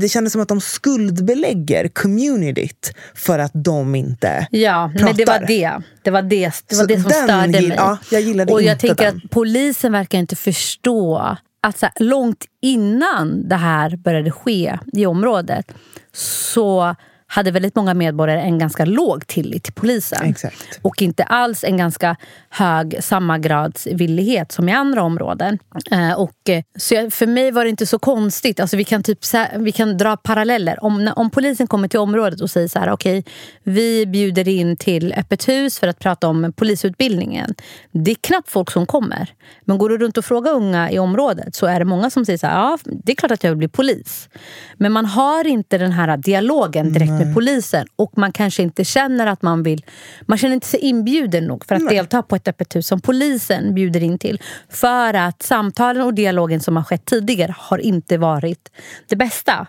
[0.00, 5.32] Det, kändes som att de skuldbelägger communityt för att de inte Ja, men det var
[5.38, 5.46] pratar.
[5.46, 5.72] det.
[6.02, 7.72] Det var det, det, var Så det som störde mig.
[7.76, 9.16] ja, jag och jag tänker den.
[9.16, 15.06] att polisen verkar inte förstå att så här, långt innan det här började ske i
[15.06, 15.74] området
[16.12, 16.94] så
[17.34, 20.24] hade väldigt många medborgare en ganska låg tillit till polisen.
[20.24, 20.80] Exakt.
[20.82, 22.16] Och inte alls en ganska
[22.50, 25.58] hög samma grads villighet som i andra områden.
[25.90, 28.60] Eh, och, eh, så för mig var det inte så konstigt.
[28.60, 29.18] Alltså vi, kan typ,
[29.56, 30.84] vi kan dra paralleller.
[30.84, 33.24] Om, om polisen kommer till området och säger så här, okej,
[33.62, 37.54] vi bjuder in till öppet hus för att prata om polisutbildningen.
[37.92, 39.28] Det är knappt folk som kommer.
[39.64, 42.38] Men går du runt och frågar unga i området så är det många som säger
[42.38, 44.28] så här, ja, det är klart att jag vill bli polis.
[44.76, 49.26] Men man har inte den här dialogen direkt med polisen och man kanske inte känner
[49.26, 49.84] att man vill,
[50.22, 53.74] man känner inte sig inbjuden nog för att delta på ett öppet hus som polisen
[53.74, 54.40] bjuder in till.
[54.68, 58.68] För att samtalen och dialogen som har skett tidigare har inte varit
[59.08, 59.66] det bästa.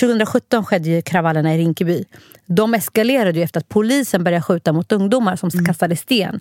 [0.00, 2.04] 2017 skedde ju kravallerna i Rinkeby.
[2.46, 6.40] De eskalerade ju efter att polisen började skjuta mot ungdomar som kastade sten.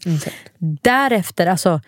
[0.81, 1.81] Därefter, alltså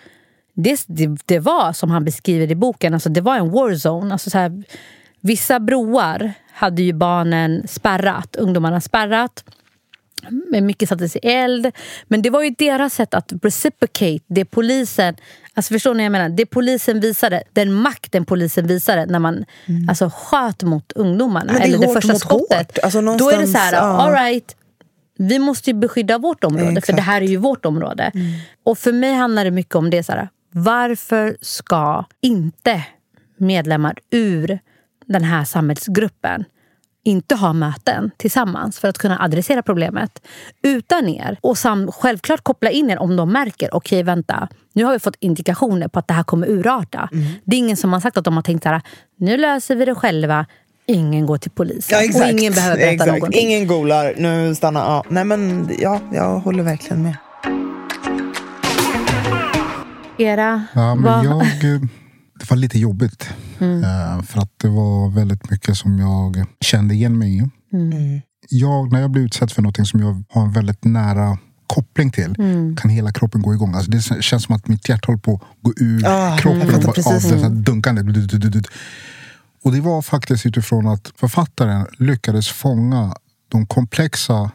[0.54, 4.14] det, det, det var som han beskriver i boken, alltså det var en warzone.
[4.14, 4.64] Alltså så här,
[5.22, 9.44] vissa broar hade ju barnen spärrat, ungdomarna spärrat.
[10.30, 11.72] Men mycket sattes i eld.
[12.08, 15.16] Men det var ju deras sätt att reciprocate det polisen...
[15.54, 16.30] Alltså förstår ni jag menar?
[16.30, 19.46] Det polisen visade, den makten polisen visade när man
[19.90, 21.52] alltså, sköt mot ungdomarna.
[21.52, 21.54] Mm.
[21.54, 22.58] Men det eller det första mot skottet.
[22.58, 22.78] hårt.
[22.84, 23.80] Alltså då är det så här, ja.
[23.80, 24.56] all right,
[25.18, 26.90] vi måste ju beskydda vårt område, för Exakt.
[26.90, 26.96] Mm.
[26.96, 28.12] det här är ju vårt område.
[28.64, 30.04] Och för mig handlar det mycket om det.
[30.04, 32.84] Så här, varför ska inte
[33.38, 34.60] medlemmar ur
[35.06, 36.44] den här samhällsgruppen
[37.04, 40.22] inte ha möten tillsammans för att kunna adressera problemet
[40.64, 41.38] utan er.
[41.42, 45.16] Och sam, självklart koppla in er om de märker, okej vänta, nu har vi fått
[45.20, 47.10] indikationer på att det här kommer urarta.
[47.14, 47.26] Mm.
[47.44, 48.82] Det är ingen som har sagt att de har tänkt så här,
[49.18, 50.46] nu löser vi det själva,
[50.86, 51.98] ingen går till polisen.
[51.98, 52.26] Ja, exakt.
[52.34, 53.12] Och ingen behöver berätta exakt.
[53.12, 53.42] någonting.
[53.48, 55.04] Ingen golar, nu stannar ja.
[55.10, 57.16] Nej men ja, jag håller verkligen med.
[60.18, 61.88] Era, Ja, men vad- jag,
[62.42, 63.30] det var lite jobbigt.
[63.60, 67.50] Eh, För att det var väldigt mycket som jag kände igen mig i.
[68.50, 72.36] Jag, när jag blir utsatt för någonting som jag har en väldigt nära koppling till
[72.78, 73.76] kan hela kroppen gå igång.
[73.76, 76.78] Alltså det känns som att mitt hjärta håller på att gå ur Ah, kroppen fattar
[76.78, 78.14] och bara, av det här dunkandet.
[78.54, 78.62] Du.
[79.64, 83.14] Och det var faktiskt utifrån att författaren lyckades fånga
[83.52, 84.52] de komplexa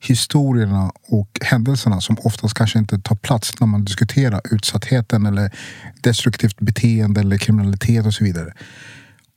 [0.00, 5.50] historierna och händelserna som oftast kanske inte tar plats när man diskuterar utsattheten eller
[6.02, 8.52] destruktivt beteende eller kriminalitet och så vidare.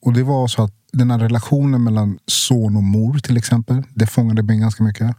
[0.01, 4.07] Och det var så att den här relationen mellan son och mor till exempel, det
[4.07, 5.15] fångade mig ganska mycket.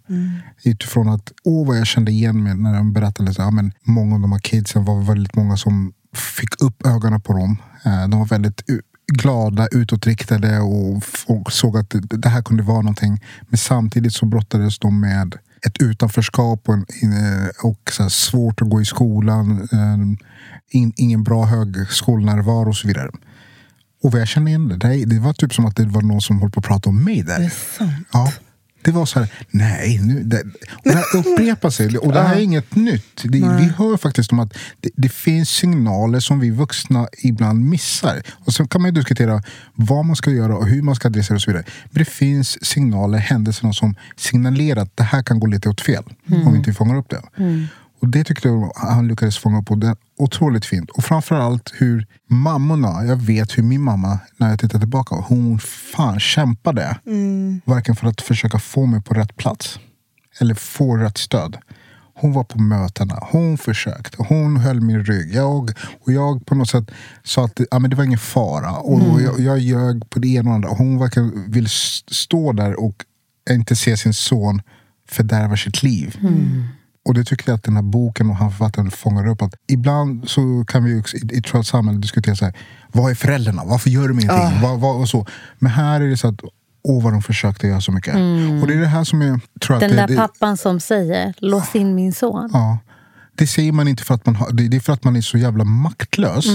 [0.64, 4.14] Utifrån att, åh vad jag kände igen mig när de berättade så, ja, men många
[4.14, 7.56] av de här kidsen var väldigt många som fick upp ögonen på dem.
[7.84, 8.62] Eh, De var väldigt
[9.06, 13.24] glada, utåtriktade och folk såg att det, här kunde vara någonting.
[13.48, 15.34] Men samtidigt så brottades de med
[15.66, 19.68] ett utanförskap och, en, eh, och så svårt att gå i skolan.
[19.72, 20.26] eh,
[20.74, 23.10] In, ingen bra högskolnärvaro och så vidare.
[24.02, 26.20] Och vad jag kände igen det, det, det var typ som att det var någon
[26.20, 27.38] som höll på att prata om mig där.
[27.38, 28.08] Det är sant.
[28.12, 28.32] Ja.
[28.84, 31.98] Det var så här, nej, nu, det, och det här upprepar sig.
[31.98, 33.22] Och det här är inget nytt.
[33.22, 38.22] Det, vi hör faktiskt om att det, det finns signaler som vi vuxna ibland missar.
[38.44, 39.42] Och sen kan man ju diskutera
[39.74, 41.64] vad man ska göra och hur man ska adressera och så vidare.
[41.90, 46.04] Men det finns signaler, händelserna som signalerar att det här kan gå lite åt fel.
[46.46, 47.22] Om vi inte fångar upp det.
[48.02, 50.90] Och det tyckte jag han lyckades fånga och det otroligt fint.
[50.90, 56.20] Och framförallt hur mammorna, jag vet hur min mamma, när jag tittar tillbaka, hon fan
[56.20, 56.96] kämpade.
[57.64, 59.78] Varken för att försöka få mig på rätt plats.
[60.40, 61.56] Eller få rätt stöd.
[62.14, 65.34] Hon var på mötena, hon försökte, hon höll min rygg.
[65.34, 66.90] Jag, och jag på något sätt
[67.22, 68.70] sa att ja, men det var ingen fara.
[68.72, 70.68] Och jag, jag ljög på det ena och det andra.
[70.68, 73.04] Hon verkar vill st- stå där och
[73.50, 74.62] inte se sin son
[75.08, 76.18] fördärva sitt liv.
[77.04, 79.42] Och det tycker jag att den här boken och han författaren fångar upp.
[79.42, 82.54] Att ibland så kan vi också i, i tror jag, samhället diskutera så här,
[82.92, 83.62] vad är föräldrarna?
[83.64, 84.60] Varför gör de ingenting?
[84.62, 85.26] Vad, vad, och så.
[85.58, 86.40] Men här är det så att
[86.84, 88.14] åh vad de försökte göra så mycket.
[88.14, 90.80] Och det är det här som jag tror att Den det, där det, pappan som
[90.80, 92.50] säger lås in min son.
[92.52, 92.78] Ja.
[93.34, 95.38] Det säger man inte för att man har, det är för att man är så
[95.38, 96.46] jävla maktlös.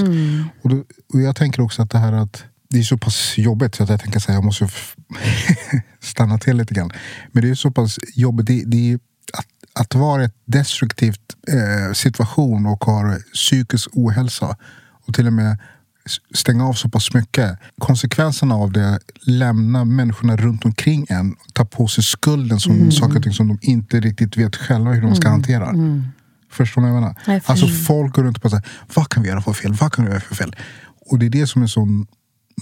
[0.62, 0.84] Och, då,
[1.14, 3.90] och jag tänker också att det här att det är så pass jobbigt så att
[3.90, 4.70] jag tänker att jag måste
[6.02, 6.92] stanna till lite grann.
[7.32, 8.48] Men det är så pass jobbigt.
[8.48, 9.00] Det, det är
[9.34, 9.48] att,
[9.80, 14.58] att vara i ett destruktivt eh, situation och har psykisk ohälsa
[15.08, 15.58] och till och med
[16.34, 17.60] stänga av så pass mycket.
[17.78, 22.92] Konsekvenserna av det lämnar människorna runt omkring en ta på sig skulden som Mm.
[22.92, 25.74] saker och ting som de inte riktigt vet själva hur de ska hantera.
[26.52, 27.14] Förstår ni vad jag menar?
[27.40, 27.52] Förstår.
[27.52, 29.74] Alltså folk går runt och bara säger, vad kan vi göra för fel?
[29.74, 30.56] Vad kan vi göra för fel?
[31.12, 32.08] Och det är det som är sån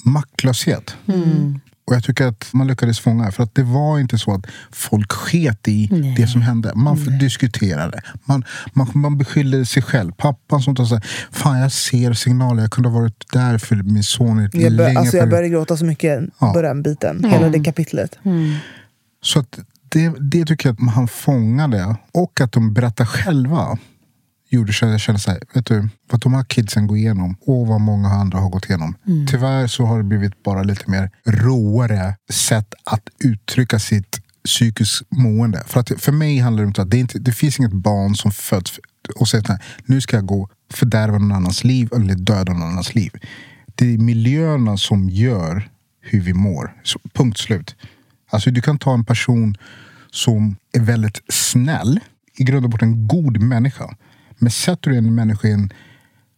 [0.05, 0.95] maktlöshet.
[1.07, 1.59] Mm.
[1.87, 5.11] Och jag tycker att man lyckades fånga för att det var inte så att folk
[5.11, 6.71] sket i det som hände.
[6.75, 8.01] Man diskuterade.
[8.25, 8.43] Man,
[8.73, 10.11] man, man beskyllde sig själv.
[10.11, 14.49] Pappan som här, fan jag ser signaler, jag kunde ha varit där för min son
[14.53, 16.53] Jag, bör, alltså jag period." började gråta så mycket Ja.
[16.53, 17.23] på den biten.
[17.23, 18.17] Hela det kapitlet.
[19.23, 21.95] Så att det, det tycker jag att han fångade.
[22.11, 23.77] Och att de berättar själva.
[24.55, 27.37] Gjorde så att jag kände så här, vet du, vad de här kidsen går igenom
[27.41, 28.95] och vad många andra har gått igenom.
[29.27, 35.63] Tyvärr så har det blivit bara lite mer råare sätt att uttrycka sitt psykiskt mående.
[35.67, 38.31] För, att, för mig handlar det om att det, inte, det finns inget barn som
[38.31, 38.79] föds
[39.15, 42.95] och säger här, nu ska jag gå fördärva någon annans liv eller döda någon annans
[42.95, 43.11] liv.
[43.75, 45.69] Det är miljöerna som gör
[46.01, 46.73] hur vi mår.
[46.83, 47.75] Så, punkt slut.
[48.29, 49.57] Alltså du kan ta en person
[50.11, 51.99] som är väldigt snäll,
[52.37, 53.95] i grund och botten en god människa.
[54.37, 55.69] Men sätter du en människa i en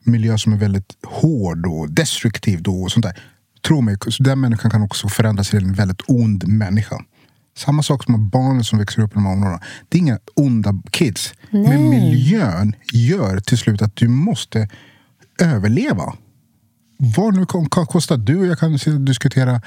[0.03, 3.23] miljö som är väldigt hård och destruktiv då och sånt där.
[3.67, 6.95] Tro mig, så den människan kan också förändras till en väldigt ond människa.
[7.57, 9.61] Samma sak som barnen som växer upp i de här områdena.
[9.89, 11.33] Det är inga onda kids.
[11.49, 14.69] Men miljön gör till slut att du måste
[15.41, 16.13] överleva
[16.97, 18.17] vad nu kan kan kosta.
[18.17, 19.61] Du och jag kan diskutera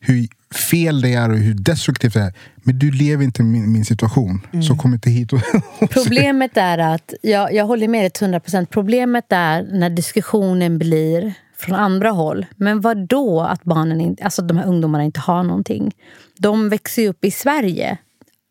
[0.00, 2.32] hur fel det är och hur destruktivt det är.
[2.62, 4.46] Men du lever inte i min, min situation.
[4.68, 5.40] Så kom inte hit och...
[5.90, 8.66] Problemet är att, jag, jag håller med dig till 100%.
[8.66, 12.46] Problemet är när diskussionen blir från andra håll.
[12.56, 15.94] Men vad då att barnen inte, alltså de här ungdomarna inte har någonting?
[16.38, 17.98] De växer ju upp i Sverige.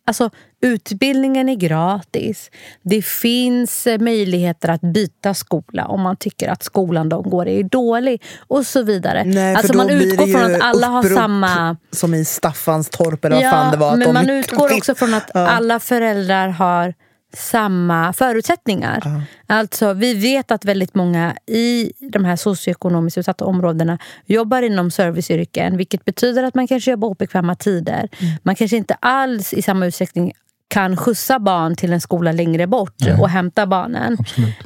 [0.06, 0.30] Alltså,
[0.62, 2.52] utbildningen är gratis.
[2.82, 7.63] Det finns eh, möjligheter att byta skola om man tycker att skolan de går är
[7.63, 8.24] dålig.
[8.48, 9.24] Och så vidare.
[9.26, 11.78] Nej, för alltså, då man blir utgår det från att alla har samma...
[11.91, 13.91] Som i Staffanstorp eller vad fan det var.
[13.98, 15.48] men de man utgår också från att Ja.
[15.48, 16.93] alla föräldrar har
[17.34, 19.26] samma förutsättningar.
[19.48, 25.78] Alltså, vi vet att väldigt många i de här socioekonomiskt utsatta områdena jobbar inom serviceyrken
[25.78, 28.10] vilket betyder att man kanske jobbar obekväma tider.
[28.43, 30.34] Man kanske inte alls i samma utsträckning
[30.69, 34.17] kan skjutsa barn till en skola längre bort och hämta barnen.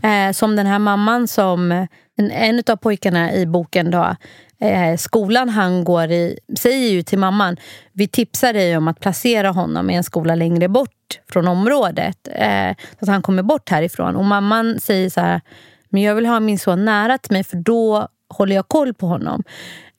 [0.03, 1.71] Eh, som den här mamman som,
[2.17, 4.15] en, en av pojkarna i boken då,
[4.61, 7.57] eh, skolan han går i säger ju till mamman,
[7.93, 10.89] vi tipsar dig om att placera honom i en skola längre bort
[11.31, 12.27] från området.
[12.31, 14.15] Eh, så att han kommer bort härifrån.
[14.15, 15.41] Och mamman säger så här,
[15.89, 19.07] men jag vill ha min son nära till mig för då håller jag koll på
[19.07, 19.43] honom.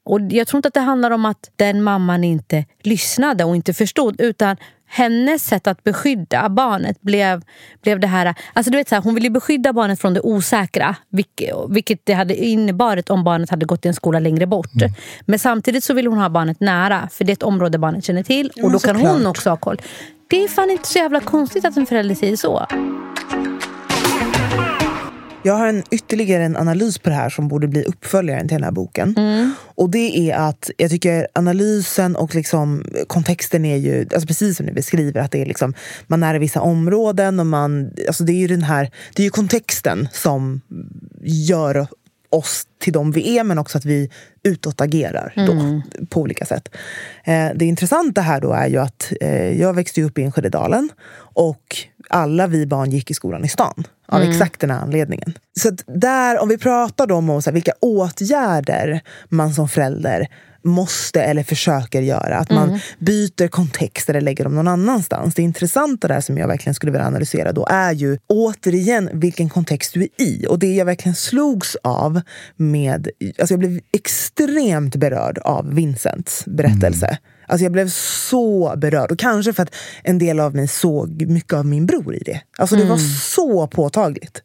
[0.05, 3.75] Och Jag tror inte att det handlar om att den mamman inte lyssnade och inte
[3.75, 7.43] förstod utan hennes sätt att beskydda barnet blev,
[7.83, 8.35] blev det här...
[8.53, 10.97] Alltså du vet så här, hon ville beskydda barnet från det osäkra
[11.69, 14.71] vilket, det hade inneburit om barnet hade gått i en skola längre bort.
[15.27, 18.23] Men samtidigt så vill hon ha barnet nära för det är ett område barnet känner
[18.23, 19.27] till och då kan hon såklart.
[19.37, 19.83] också ha koll.
[20.29, 22.67] Det är fan inte så jävla konstigt att en förälder säger så.
[25.47, 28.65] Jag har en, ytterligare en analys på det här som borde bli uppföljaren till den
[28.65, 29.15] här boken.
[29.65, 34.67] Och det är att jag tycker analysen och liksom kontexten är ju alltså precis som
[34.67, 35.21] ni beskriver.
[35.21, 35.75] att det är liksom,
[36.07, 37.91] Man är i vissa områden och man...
[38.07, 40.61] Alltså det är ju den här, det är ju kontexten som
[41.23, 41.87] gör
[42.35, 44.11] oss till de vi är men också att vi
[44.43, 46.69] utåtagerar då, på olika sätt.
[47.25, 51.77] Eh, det intressanta här då är ju att eh, jag växte upp i Enskededalen och
[52.09, 55.39] alla vi barn gick i skolan i stan av exakt den här anledningen.
[55.61, 60.29] Så där, om vi pratar om så här, vilka åtgärder man som förälder
[60.65, 62.37] måste eller försöker göra.
[62.37, 65.35] Att man byter kontext eller lägger dem någon annanstans.
[65.35, 69.95] Det intressanta där som jag verkligen skulle vilja analysera då är ju återigen vilken kontext
[69.95, 70.47] du är i.
[70.49, 72.21] Och det jag verkligen slogs av
[72.57, 73.09] med...
[73.39, 77.19] Alltså jag blev extremt berörd av Vincents berättelse.
[77.47, 79.13] Alltså jag blev så berörd.
[79.13, 82.41] Och kanske för att en del av mig såg mycket av min bror i det.
[82.59, 84.43] Alltså det var så påtagligt.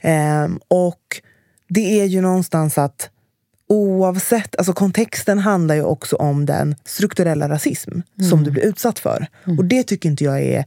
[0.00, 1.20] Ehm, och
[1.68, 3.10] det är ju någonstans att
[3.68, 8.00] oavsett, alltså kontexten handlar ju också om den strukturella rasism
[8.30, 9.26] som du blir utsatt för.
[9.58, 10.64] Och det tycker inte jag är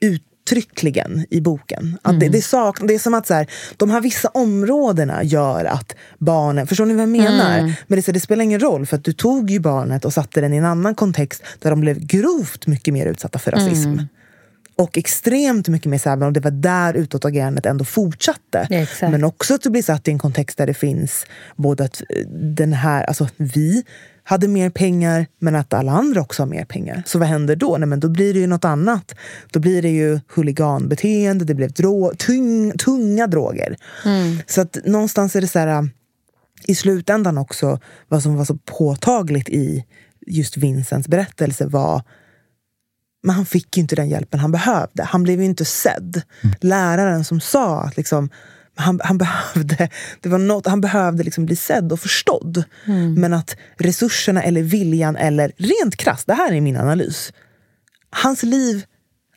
[0.00, 1.98] uttryckligen i boken.
[2.02, 5.64] Att det, det, sak, det är som att så här, de här vissa områdena gör
[5.64, 6.66] att barnen...
[6.66, 7.60] Förstår ni vad jag menar?
[7.86, 10.40] Men det, så, det spelar ingen roll, för att du tog ju barnet och satte
[10.40, 13.98] den i en annan kontext där de blev grovt mycket mer utsatta för rasism.
[14.76, 18.66] Och extremt mycket mer här, och det var där utåtagerandet ändå fortsatte.
[19.00, 19.08] Ja.
[19.08, 22.26] Men också att du blir satt i en kontext där det finns både att eh,
[22.30, 23.84] den här, alltså vi
[24.24, 27.02] hade mer pengar men att alla andra också har mer pengar.
[27.06, 27.76] Så vad händer då?
[27.78, 29.14] Nej, men då blir det ju något annat.
[29.50, 33.76] Då blir det ju huliganbeteende, det blev drå- tung, tunga droger.
[34.46, 35.88] Så att någonstans är det så här,
[36.66, 39.84] i slutändan också, vad som var så påtagligt i
[40.26, 42.02] just Vincents berättelse var
[43.22, 45.02] men han fick inte den hjälpen han behövde.
[45.04, 46.22] Han blev inte sedd.
[46.60, 48.30] Läraren som sa att liksom,
[48.74, 49.88] han, han behövde,
[50.20, 52.64] det var något, han behövde liksom bli sedd och förstådd.
[53.18, 57.32] Men att resurserna eller viljan eller rent krasst, det här är min analys.
[58.10, 58.84] Hans liv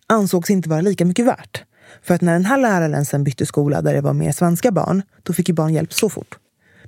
[0.07, 1.63] ansågs inte vara lika mycket värt.
[2.03, 5.01] För att när den här läraren sen bytte skola där det var mer svenska barn,
[5.23, 6.37] då fick ju barn hjälp så fort.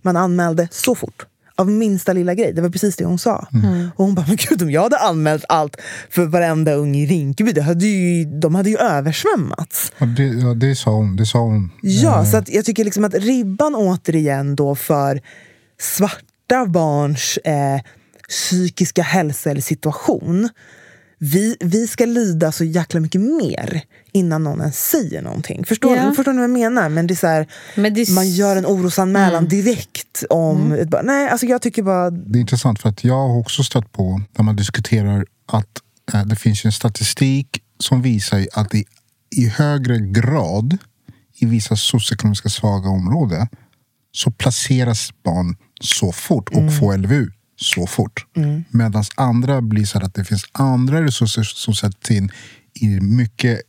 [0.01, 1.25] Man anmälde så fort.
[1.57, 2.53] Av minsta lilla grej.
[2.53, 3.47] Det var precis det hon sa.
[3.95, 5.77] Och hon bara, men gud om jag hade anmält allt
[6.09, 9.91] för varenda ung i Rinkeby, det hade ju, de hade ju översvämmats.
[9.97, 11.15] Ja, det, ja, det sa hon.
[11.15, 11.71] Det sa hon.
[11.81, 15.21] Ja, så att jag tycker liksom att ribban återigen då för
[15.79, 17.81] svarta barns eh,
[18.29, 20.49] psykiska hälsa eller situation.
[21.19, 25.65] Vi, vi ska lida så jäkla mycket mer innan någon ens säger någonting.
[25.65, 26.13] Förstår, Ja.
[26.15, 26.89] förstår ni vad jag menar?
[26.89, 30.85] Men det är så här, Men det är man gör en orosanmälan direkt om...
[30.87, 31.05] Barn.
[31.05, 32.09] nej, alltså jag tycker bara...
[32.09, 35.81] Det är intressant för att jag har också stött på när man diskuterar att
[36.13, 37.47] eh, det finns en statistik
[37.79, 38.85] som visar att i,
[39.35, 40.77] i högre grad
[41.39, 43.47] i vissa socioekonomiska svaga områden
[44.11, 48.25] så placeras barn så fort och får LVU så fort.
[48.69, 52.31] Medan andra blir så att det finns andra resurser som sätts in
[52.73, 53.61] i mycket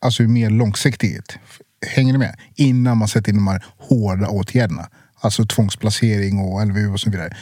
[0.00, 1.38] alltså mer långsiktigt.
[1.86, 2.36] Hänger ni med?
[2.54, 4.88] Innan man sätter in de här hårda åtgärderna.
[5.20, 7.36] Alltså tvångsplacering och LVU och så vidare.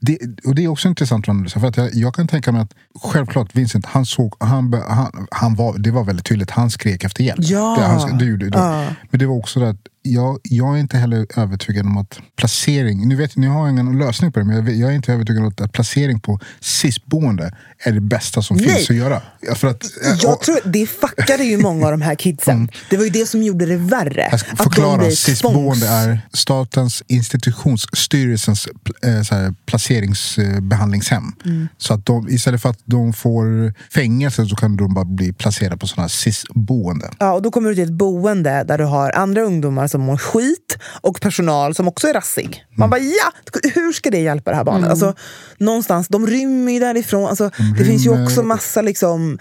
[0.00, 1.60] Det, och det är också intressant att analysera.
[1.60, 5.54] För att jag, jag kan tänka mig att självklart Vincent, han såg, han, han, han
[5.54, 7.40] var, det var väldigt tydligt, han skrek efter hjälp.
[7.42, 7.76] Ja.
[7.78, 8.58] Det, han, det gjorde, det.
[8.58, 8.86] Ja.
[9.10, 13.08] Men det var också det att jag, jag är inte heller övertygad om att placering,
[13.08, 15.42] nu vet ni har jag ingen lösning på det, men jag, jag är inte övertygad
[15.42, 18.66] om att, placering på SIS-boende är det bästa som Nej.
[18.66, 19.22] finns att göra.
[19.54, 19.84] För att,
[20.22, 22.68] Jag tror, det fuckade ju många av de här kidsen.
[22.90, 24.28] Det var ju det som gjorde det värre.
[24.30, 25.10] Jag ska förklara.
[25.10, 28.68] SIS-boende är Statens institutionsstyrelsens
[29.02, 31.32] eh, så här, placeringsbehandlingshem.
[31.44, 31.68] Mm.
[31.78, 35.76] Så att de, istället för att de får fängelse så kan de bara bli placerade
[35.76, 37.10] på sådana SIS-boende.
[37.18, 40.16] Ja, och då kommer du till ett boende där du har andra ungdomar som mår
[40.16, 42.64] skit och personal som också är rassig.
[42.76, 43.32] Man bara ja,
[43.74, 44.90] hur ska det hjälpa det här barnet?
[44.90, 45.14] Alltså,
[45.58, 47.28] någonstans, de rymmer ju därifrån.
[47.28, 49.38] Alltså, det finns ju också massa liksom,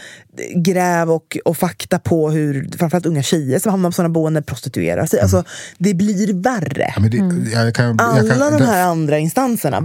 [0.56, 5.06] gräv och, och fakta på hur framförallt unga tjejer som hamnar på sådana boenden prostituerar
[5.06, 5.20] sig.
[5.20, 5.44] Alltså,
[5.78, 6.94] det blir värre.
[6.98, 7.18] Ja, det,
[7.54, 9.82] jag kan, jag Alla kan, de det- här andra instanserna,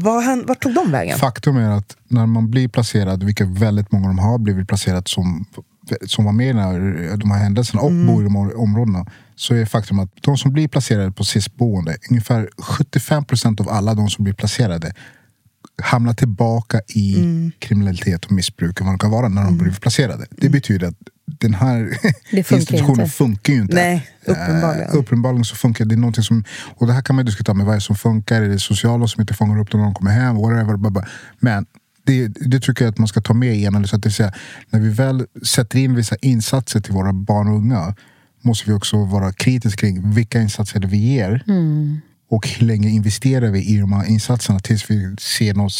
[0.46, 1.18] vart tog de vägen?
[1.18, 5.02] Faktum är att när man blir placerad, vilket väldigt många av dem har blivit placerade
[5.06, 5.44] som,
[6.06, 9.06] som var med när de här händelserna och bor i de här områdena.
[9.36, 14.10] Så är faktum att de som blir placerade på SIS-boende, ungefär 75% av alla de
[14.10, 14.92] som blir placerade
[15.82, 17.16] hamnar tillbaka i
[17.58, 20.26] kriminalitet och missbruk vad det kan vara när de blir placerade.
[20.30, 20.94] Det betyder att
[21.26, 21.98] den här
[22.30, 23.12] funkar institutionen inte.
[23.12, 23.74] funkar ju inte.
[23.74, 24.88] Nej, uppenbarligen.
[24.88, 25.94] Eh, uppenbarligen så funkar det.
[25.94, 26.44] är någonting som,
[26.76, 28.42] och det här kan man diskutera med vad som funkar.
[28.42, 30.36] Är det sociala som inte fångar upp dem när de kommer hem?
[30.36, 31.04] Whatever, blah, blah.
[31.38, 31.66] Men
[32.12, 34.00] det, det tycker jag att man ska ta med i analysen.
[34.00, 34.32] Det säga,
[34.70, 37.94] när vi väl sätter in vissa insatser till våra barn och unga
[38.42, 41.44] måste vi också vara kritiska kring vilka insatser vi ger.
[42.30, 45.72] Och hur länge investerar vi i de här insatserna tills vi ser något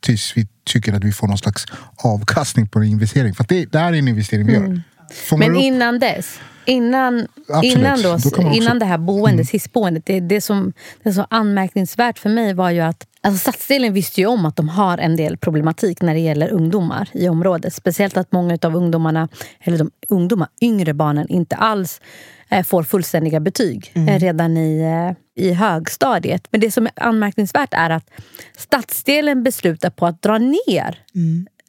[0.00, 3.34] tills vi tycker att vi får någon slags avkastning på en investering.
[3.34, 4.82] För att det, det här är en investering vi gör.
[5.28, 7.76] Fångar Men upp- innan dess, innan, Absolut.
[7.78, 11.26] innan, då, Då också- innan det här boendet, hissboendet, det, det, som, det som är
[11.30, 15.16] anmärkningsvärt för mig var ju att alltså stadsdelen visste ju om att de har en
[15.16, 17.74] del problematik när det gäller ungdomar i området.
[17.74, 19.28] Speciellt att många av ungdomarna,
[19.60, 22.00] eller de ungdomar, yngre barnen, inte alls
[22.48, 26.48] eh, får fullständiga betyg eh, redan i, eh, i högstadiet.
[26.50, 28.10] Men det som är anmärkningsvärt är att
[28.56, 31.04] stadsdelen beslutar på att dra ner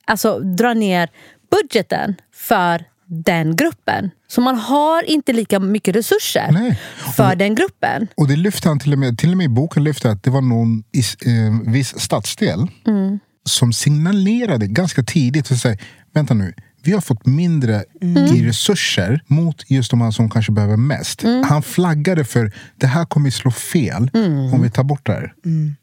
[0.10, 1.10] alltså dra ner
[1.52, 4.12] budgeten för den gruppen.
[4.28, 6.80] Så man har inte lika mycket resurser Nej.
[7.16, 8.08] för den gruppen.
[8.16, 10.30] Och det lyfte han till och med, till och med i boken lyfte att det
[10.30, 12.68] var någon i eh, viss stadsdel
[13.46, 15.80] som signalerade ganska tidigt och säger,
[16.14, 20.78] vänta nu, vi har fått mindre i resurser mot just de här som kanske behöver
[20.78, 21.24] mest.
[21.46, 24.10] Han flaggade för, det här kommer slå fel
[24.54, 25.34] om vi tar bort det här.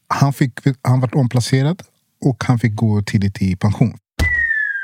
[0.09, 1.83] Han, fick, han var omplacerad
[2.25, 3.99] och han fick gå tidigt i pension.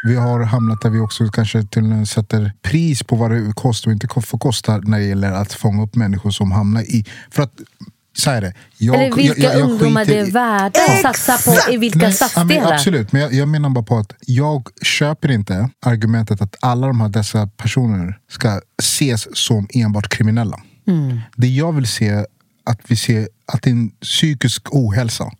[0.03, 3.53] Vi har hamnat där vi också kanske till och med sätter pris på vad det
[3.55, 7.05] kostar och inte får kosta när det gäller att fånga upp människor som hamnar i...
[7.31, 7.53] För att,
[8.17, 8.55] så är det.
[8.79, 12.13] Jag, Eller vilka ungdomar skiter det är värt att satsa på i vilka Nej, men
[12.13, 12.73] stadsdelar.
[12.73, 17.01] absolut, men jag, jag menar bara på att jag köper inte argumentet att alla de
[17.01, 20.61] här dessa personer ska ses som enbart kriminella.
[20.87, 21.21] Mm.
[21.37, 22.25] Det jag vill se
[22.65, 25.31] att vi ser att det är en psykisk ohälsa.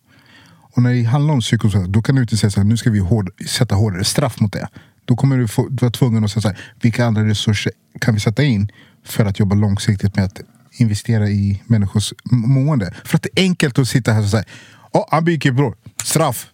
[0.75, 2.91] Och när det handlar om psykosocialt, då kan du inte säga så här, nu ska
[2.91, 4.69] vi hård, sätta hårdare straff mot det.
[5.05, 8.21] Då kommer du få, vara tvungen att säga så här, vilka andra resurser kan vi
[8.21, 8.73] sätta in
[9.05, 10.41] för att jobba långsiktigt med att
[10.73, 12.95] investera i människors mående.
[13.05, 14.45] För att det är enkelt att sitta här och säga,
[14.93, 16.52] ja, han begick bror, straff.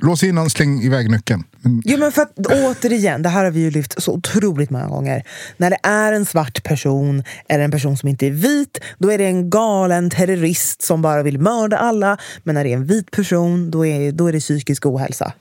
[0.00, 1.44] Lås in honom, släng iväg nyckeln.
[1.64, 1.76] Mm.
[1.76, 1.82] Men...
[1.84, 5.22] Jo, men för att, återigen, det här har vi ju lyft så otroligt många gånger.
[5.56, 9.18] När det är en svart person, eller en person som inte är vit, då är
[9.18, 12.18] det en galen terrorist som bara vill mörda alla.
[12.42, 15.32] Men när det är en vit person, då är, då är det psykisk ohälsa.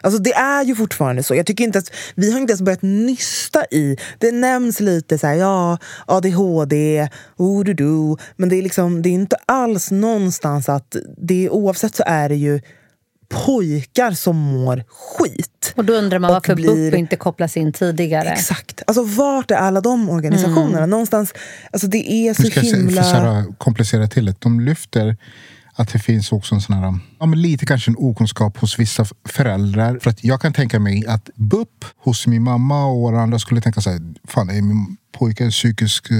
[0.00, 1.34] Alltså det är ju fortfarande så.
[1.34, 3.96] Jag tycker inte att, vi har inte ens börjat nysta i...
[4.18, 8.16] Det nämns lite så här, ja, ADHD, odudu.
[8.36, 10.96] Men det är, liksom, det är inte alls någonstans att...
[11.18, 12.60] Det, oavsett så är det ju
[13.28, 15.72] pojkar som mår skit.
[15.76, 16.90] Och då undrar man varför blir...
[16.90, 18.28] BUP inte kopplas in tidigare.
[18.28, 18.82] Exakt.
[18.86, 20.78] Alltså vart är alla de organisationerna?
[20.78, 20.90] Mm.
[20.90, 21.34] Någonstans,
[21.72, 22.96] alltså det är så ska himla...
[22.96, 24.40] Jag ska komplicera till det.
[24.40, 25.16] De lyfter
[25.76, 29.06] att det finns också en sån här, ja, men lite kanske en okunskap hos vissa
[29.28, 29.98] föräldrar.
[29.98, 33.80] För att jag kan tänka mig att BUP hos min mamma och andra skulle tänka
[33.80, 36.16] så här, fan är min pojke psykiskt uh,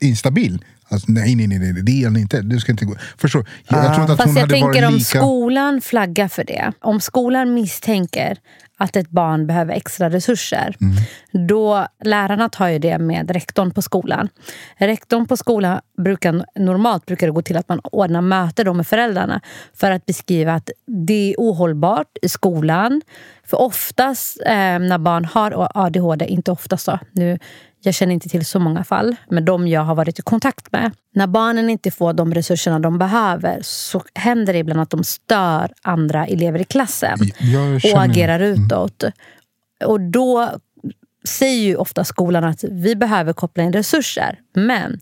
[0.00, 0.64] instabil?
[0.88, 2.42] Alltså, nej, nej, nej, nej, det är han inte.
[2.42, 2.94] Du ska inte gå.
[3.16, 5.18] Förstår Jag, jag tror inte att Fast hon jag hade tänker varit om lika...
[5.18, 6.72] skolan flaggar för det.
[6.80, 8.38] Om skolan misstänker
[8.80, 10.76] att ett barn behöver extra resurser.
[10.80, 11.46] Mm.
[11.48, 14.28] Då, lärarna tar ju det med rektorn på skolan.
[14.76, 19.40] Rektorn på skolan brukar normalt brukar det gå till att man ordnar möte med föräldrarna
[19.74, 23.02] för att beskriva att det är ohållbart i skolan.
[23.44, 27.38] För oftast eh, när barn har ADHD, inte oftast då, nu
[27.80, 30.92] jag känner inte till så många fall, men de jag har varit i kontakt med.
[31.14, 35.72] När barnen inte får de resurserna de behöver så händer det ibland att de stör
[35.82, 37.18] andra elever i klassen
[37.94, 38.64] och agerar mm.
[38.64, 39.04] utåt.
[39.84, 40.50] Och då
[41.24, 44.38] säger ju ofta skolan att vi behöver koppla in resurser.
[44.54, 45.00] Men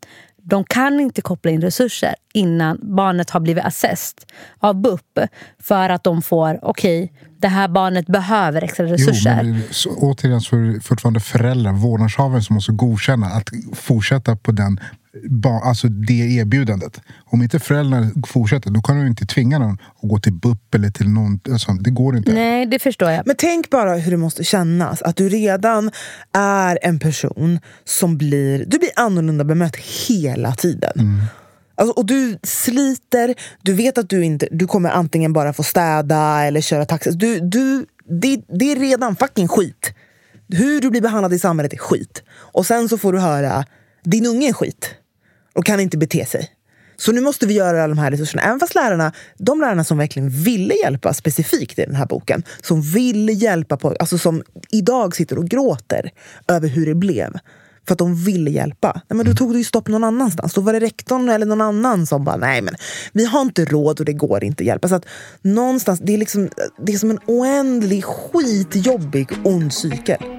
[0.49, 4.19] de kan inte koppla in resurser innan barnet har blivit assessed
[4.59, 5.19] av BUP
[5.59, 9.41] för att de får, okej, okay, det här barnet behöver extra resurser.
[9.43, 14.37] Jo, men så, återigen så är det fortfarande föräldrar, vårdnadshavaren som måste godkänna att fortsätta
[14.37, 14.81] på den
[15.65, 17.01] alltså det erbjudandet.
[17.25, 20.91] Om inte föräldrarna fortsätter, då kan du inte tvinga någon att gå till BUP eller
[20.91, 21.41] till någon.
[21.51, 22.33] Alltså, det går inte.
[22.33, 23.27] Nej, det förstår jag.
[23.27, 25.91] Men tänk bara hur det måste kännas att du redan
[26.33, 30.93] är en person som blir, du blir annorlunda bemött hela tiden.
[30.95, 31.21] Mm.
[31.75, 36.45] Alltså, och du sliter, du vet att du inte du kommer antingen bara få städa
[36.45, 37.11] eller köra taxi.
[37.11, 37.87] Du, du,
[38.21, 39.93] det, det är redan fucking skit.
[40.49, 42.23] Hur du blir behandlad i samhället är skit.
[42.29, 43.65] Och sen så får du höra,
[44.05, 44.95] din unge är skit
[45.57, 46.51] och kan inte bete sig.
[46.97, 48.43] Så nu måste vi göra alla de här resurserna.
[48.43, 52.83] Även fast lärarna, de lärarna som verkligen ville hjälpa specifikt i den här boken, som
[52.83, 56.11] ville hjälpa, på, alltså som idag sitter och gråter
[56.49, 57.39] över hur det blev
[57.87, 59.01] för att de ville hjälpa.
[59.09, 60.55] Nej, men då tog det ju stopp någon annanstans.
[60.55, 62.75] Då var det rektorn eller någon annan som bara, nej men
[63.13, 64.89] vi har inte råd och det går inte att hjälpa.
[64.89, 65.07] Så att
[65.43, 66.49] någonstans, det är, liksom,
[66.87, 70.36] det är som en oändlig skitjobbig ond cykel.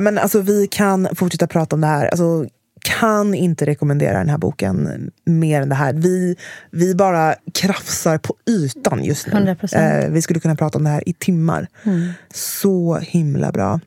[0.00, 2.06] Men alltså, vi kan fortsätta prata om det här.
[2.06, 2.46] Alltså,
[2.80, 5.92] kan inte rekommendera den här boken mer än det här.
[5.92, 6.36] Vi,
[6.70, 9.56] vi bara krafsar på ytan just nu.
[9.72, 11.68] Eh, vi skulle kunna prata om det här i timmar.
[11.84, 12.12] Mm.
[12.34, 13.80] Så himla bra.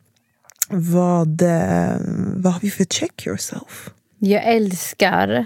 [0.70, 1.96] Vad, eh,
[2.36, 3.90] vad har vi för check yourself?
[4.20, 5.46] Jag älskar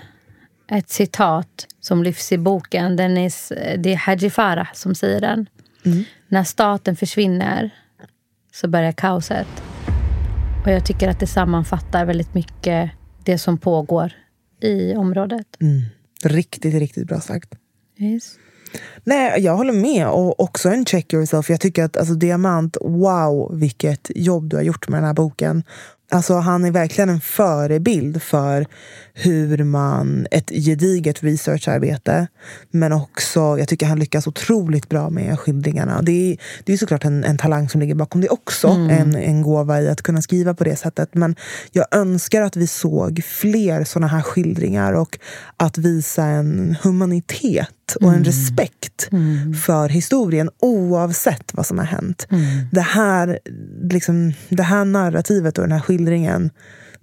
[0.71, 2.95] ett citat som lyfts i boken.
[2.95, 5.49] Den är, det är Haji Farah som säger den.
[5.85, 6.03] Mm.
[6.27, 7.69] När staten försvinner
[8.53, 9.47] så börjar kaoset.
[10.65, 12.91] Och jag tycker att det sammanfattar väldigt mycket
[13.23, 14.13] det som pågår
[14.61, 15.47] i området.
[15.61, 15.81] Mm.
[16.23, 17.55] Riktigt, riktigt bra sagt.
[17.97, 18.35] Yes.
[19.03, 20.07] Nej, jag håller med.
[20.07, 21.49] Och också en check yourself.
[21.49, 25.63] Jag tycker att alltså, Diamant, wow vilket jobb du har gjort med den här boken.
[26.11, 28.65] Alltså, han är verkligen en förebild för
[29.17, 30.27] hur man...
[30.31, 32.27] Ett gediget researcharbete.
[32.71, 36.01] Men också, jag tycker han lyckas otroligt bra med skildringarna.
[36.01, 38.67] Det är, det är såklart en, en talang som ligger bakom det också.
[38.67, 38.89] Mm.
[38.89, 41.13] En, en gåva i att kunna skriva på det sättet.
[41.13, 41.35] Men
[41.71, 44.93] jag önskar att vi såg fler såna här skildringar.
[44.93, 45.19] Och
[45.57, 48.23] att visa en humanitet och en mm.
[48.23, 49.53] respekt mm.
[49.53, 52.27] för historien oavsett vad som har hänt.
[52.29, 52.45] Mm.
[52.71, 53.39] Det, här,
[53.91, 56.51] liksom, det här narrativet och den här skildringen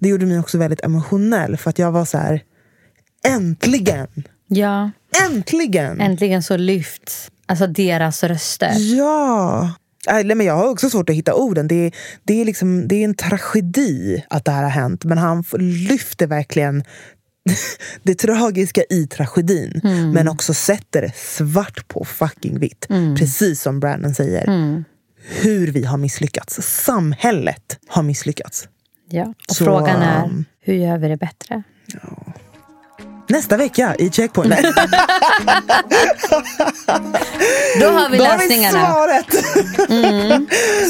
[0.03, 2.42] det gjorde mig också väldigt emotionell för att jag var så här,
[3.26, 4.09] äntligen!
[4.46, 4.90] Ja.
[5.30, 6.00] Äntligen!
[6.00, 8.72] Äntligen så lyfts alltså deras röster.
[8.96, 9.70] Ja!
[10.24, 11.68] men jag har också svårt att hitta orden.
[11.68, 11.92] Det är,
[12.22, 15.05] det, är liksom, det är en tragedi att det här har hänt.
[15.05, 16.84] Men han lyfter verkligen
[18.03, 19.80] det tragiska i tragedin.
[19.84, 20.11] Mm.
[20.11, 22.86] Men också sätter det svart på fucking vitt.
[22.90, 23.16] Mm.
[23.16, 24.48] Precis som Brandon säger.
[24.48, 24.84] Mm.
[25.28, 26.59] Hur vi har misslyckats.
[26.62, 28.68] Samhället har misslyckats.
[29.15, 31.63] Ja, och Så, frågan är, hur gör vi det bättre?
[31.87, 32.01] Ja.
[33.29, 34.55] nästa vecka i Checkpoint.
[37.81, 39.35] Då har vi Då har vi lösningarna svaret.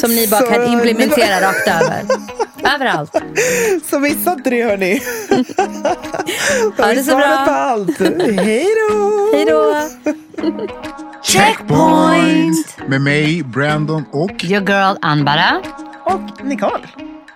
[0.01, 2.03] som ni bara Så- kan implementera rakt över.
[2.75, 3.17] Överallt.
[3.91, 5.01] Så missa inte det hörni.
[5.29, 5.35] Då
[6.83, 7.45] Ha har det vi så svaret bra.
[7.47, 7.99] på allt.
[7.99, 9.31] Hej då!
[9.35, 9.75] Hej då!
[11.23, 12.77] Checkpoint!
[12.87, 15.63] Med mig, Brandon och Your girl Anbara.
[16.05, 16.89] Och Nicole.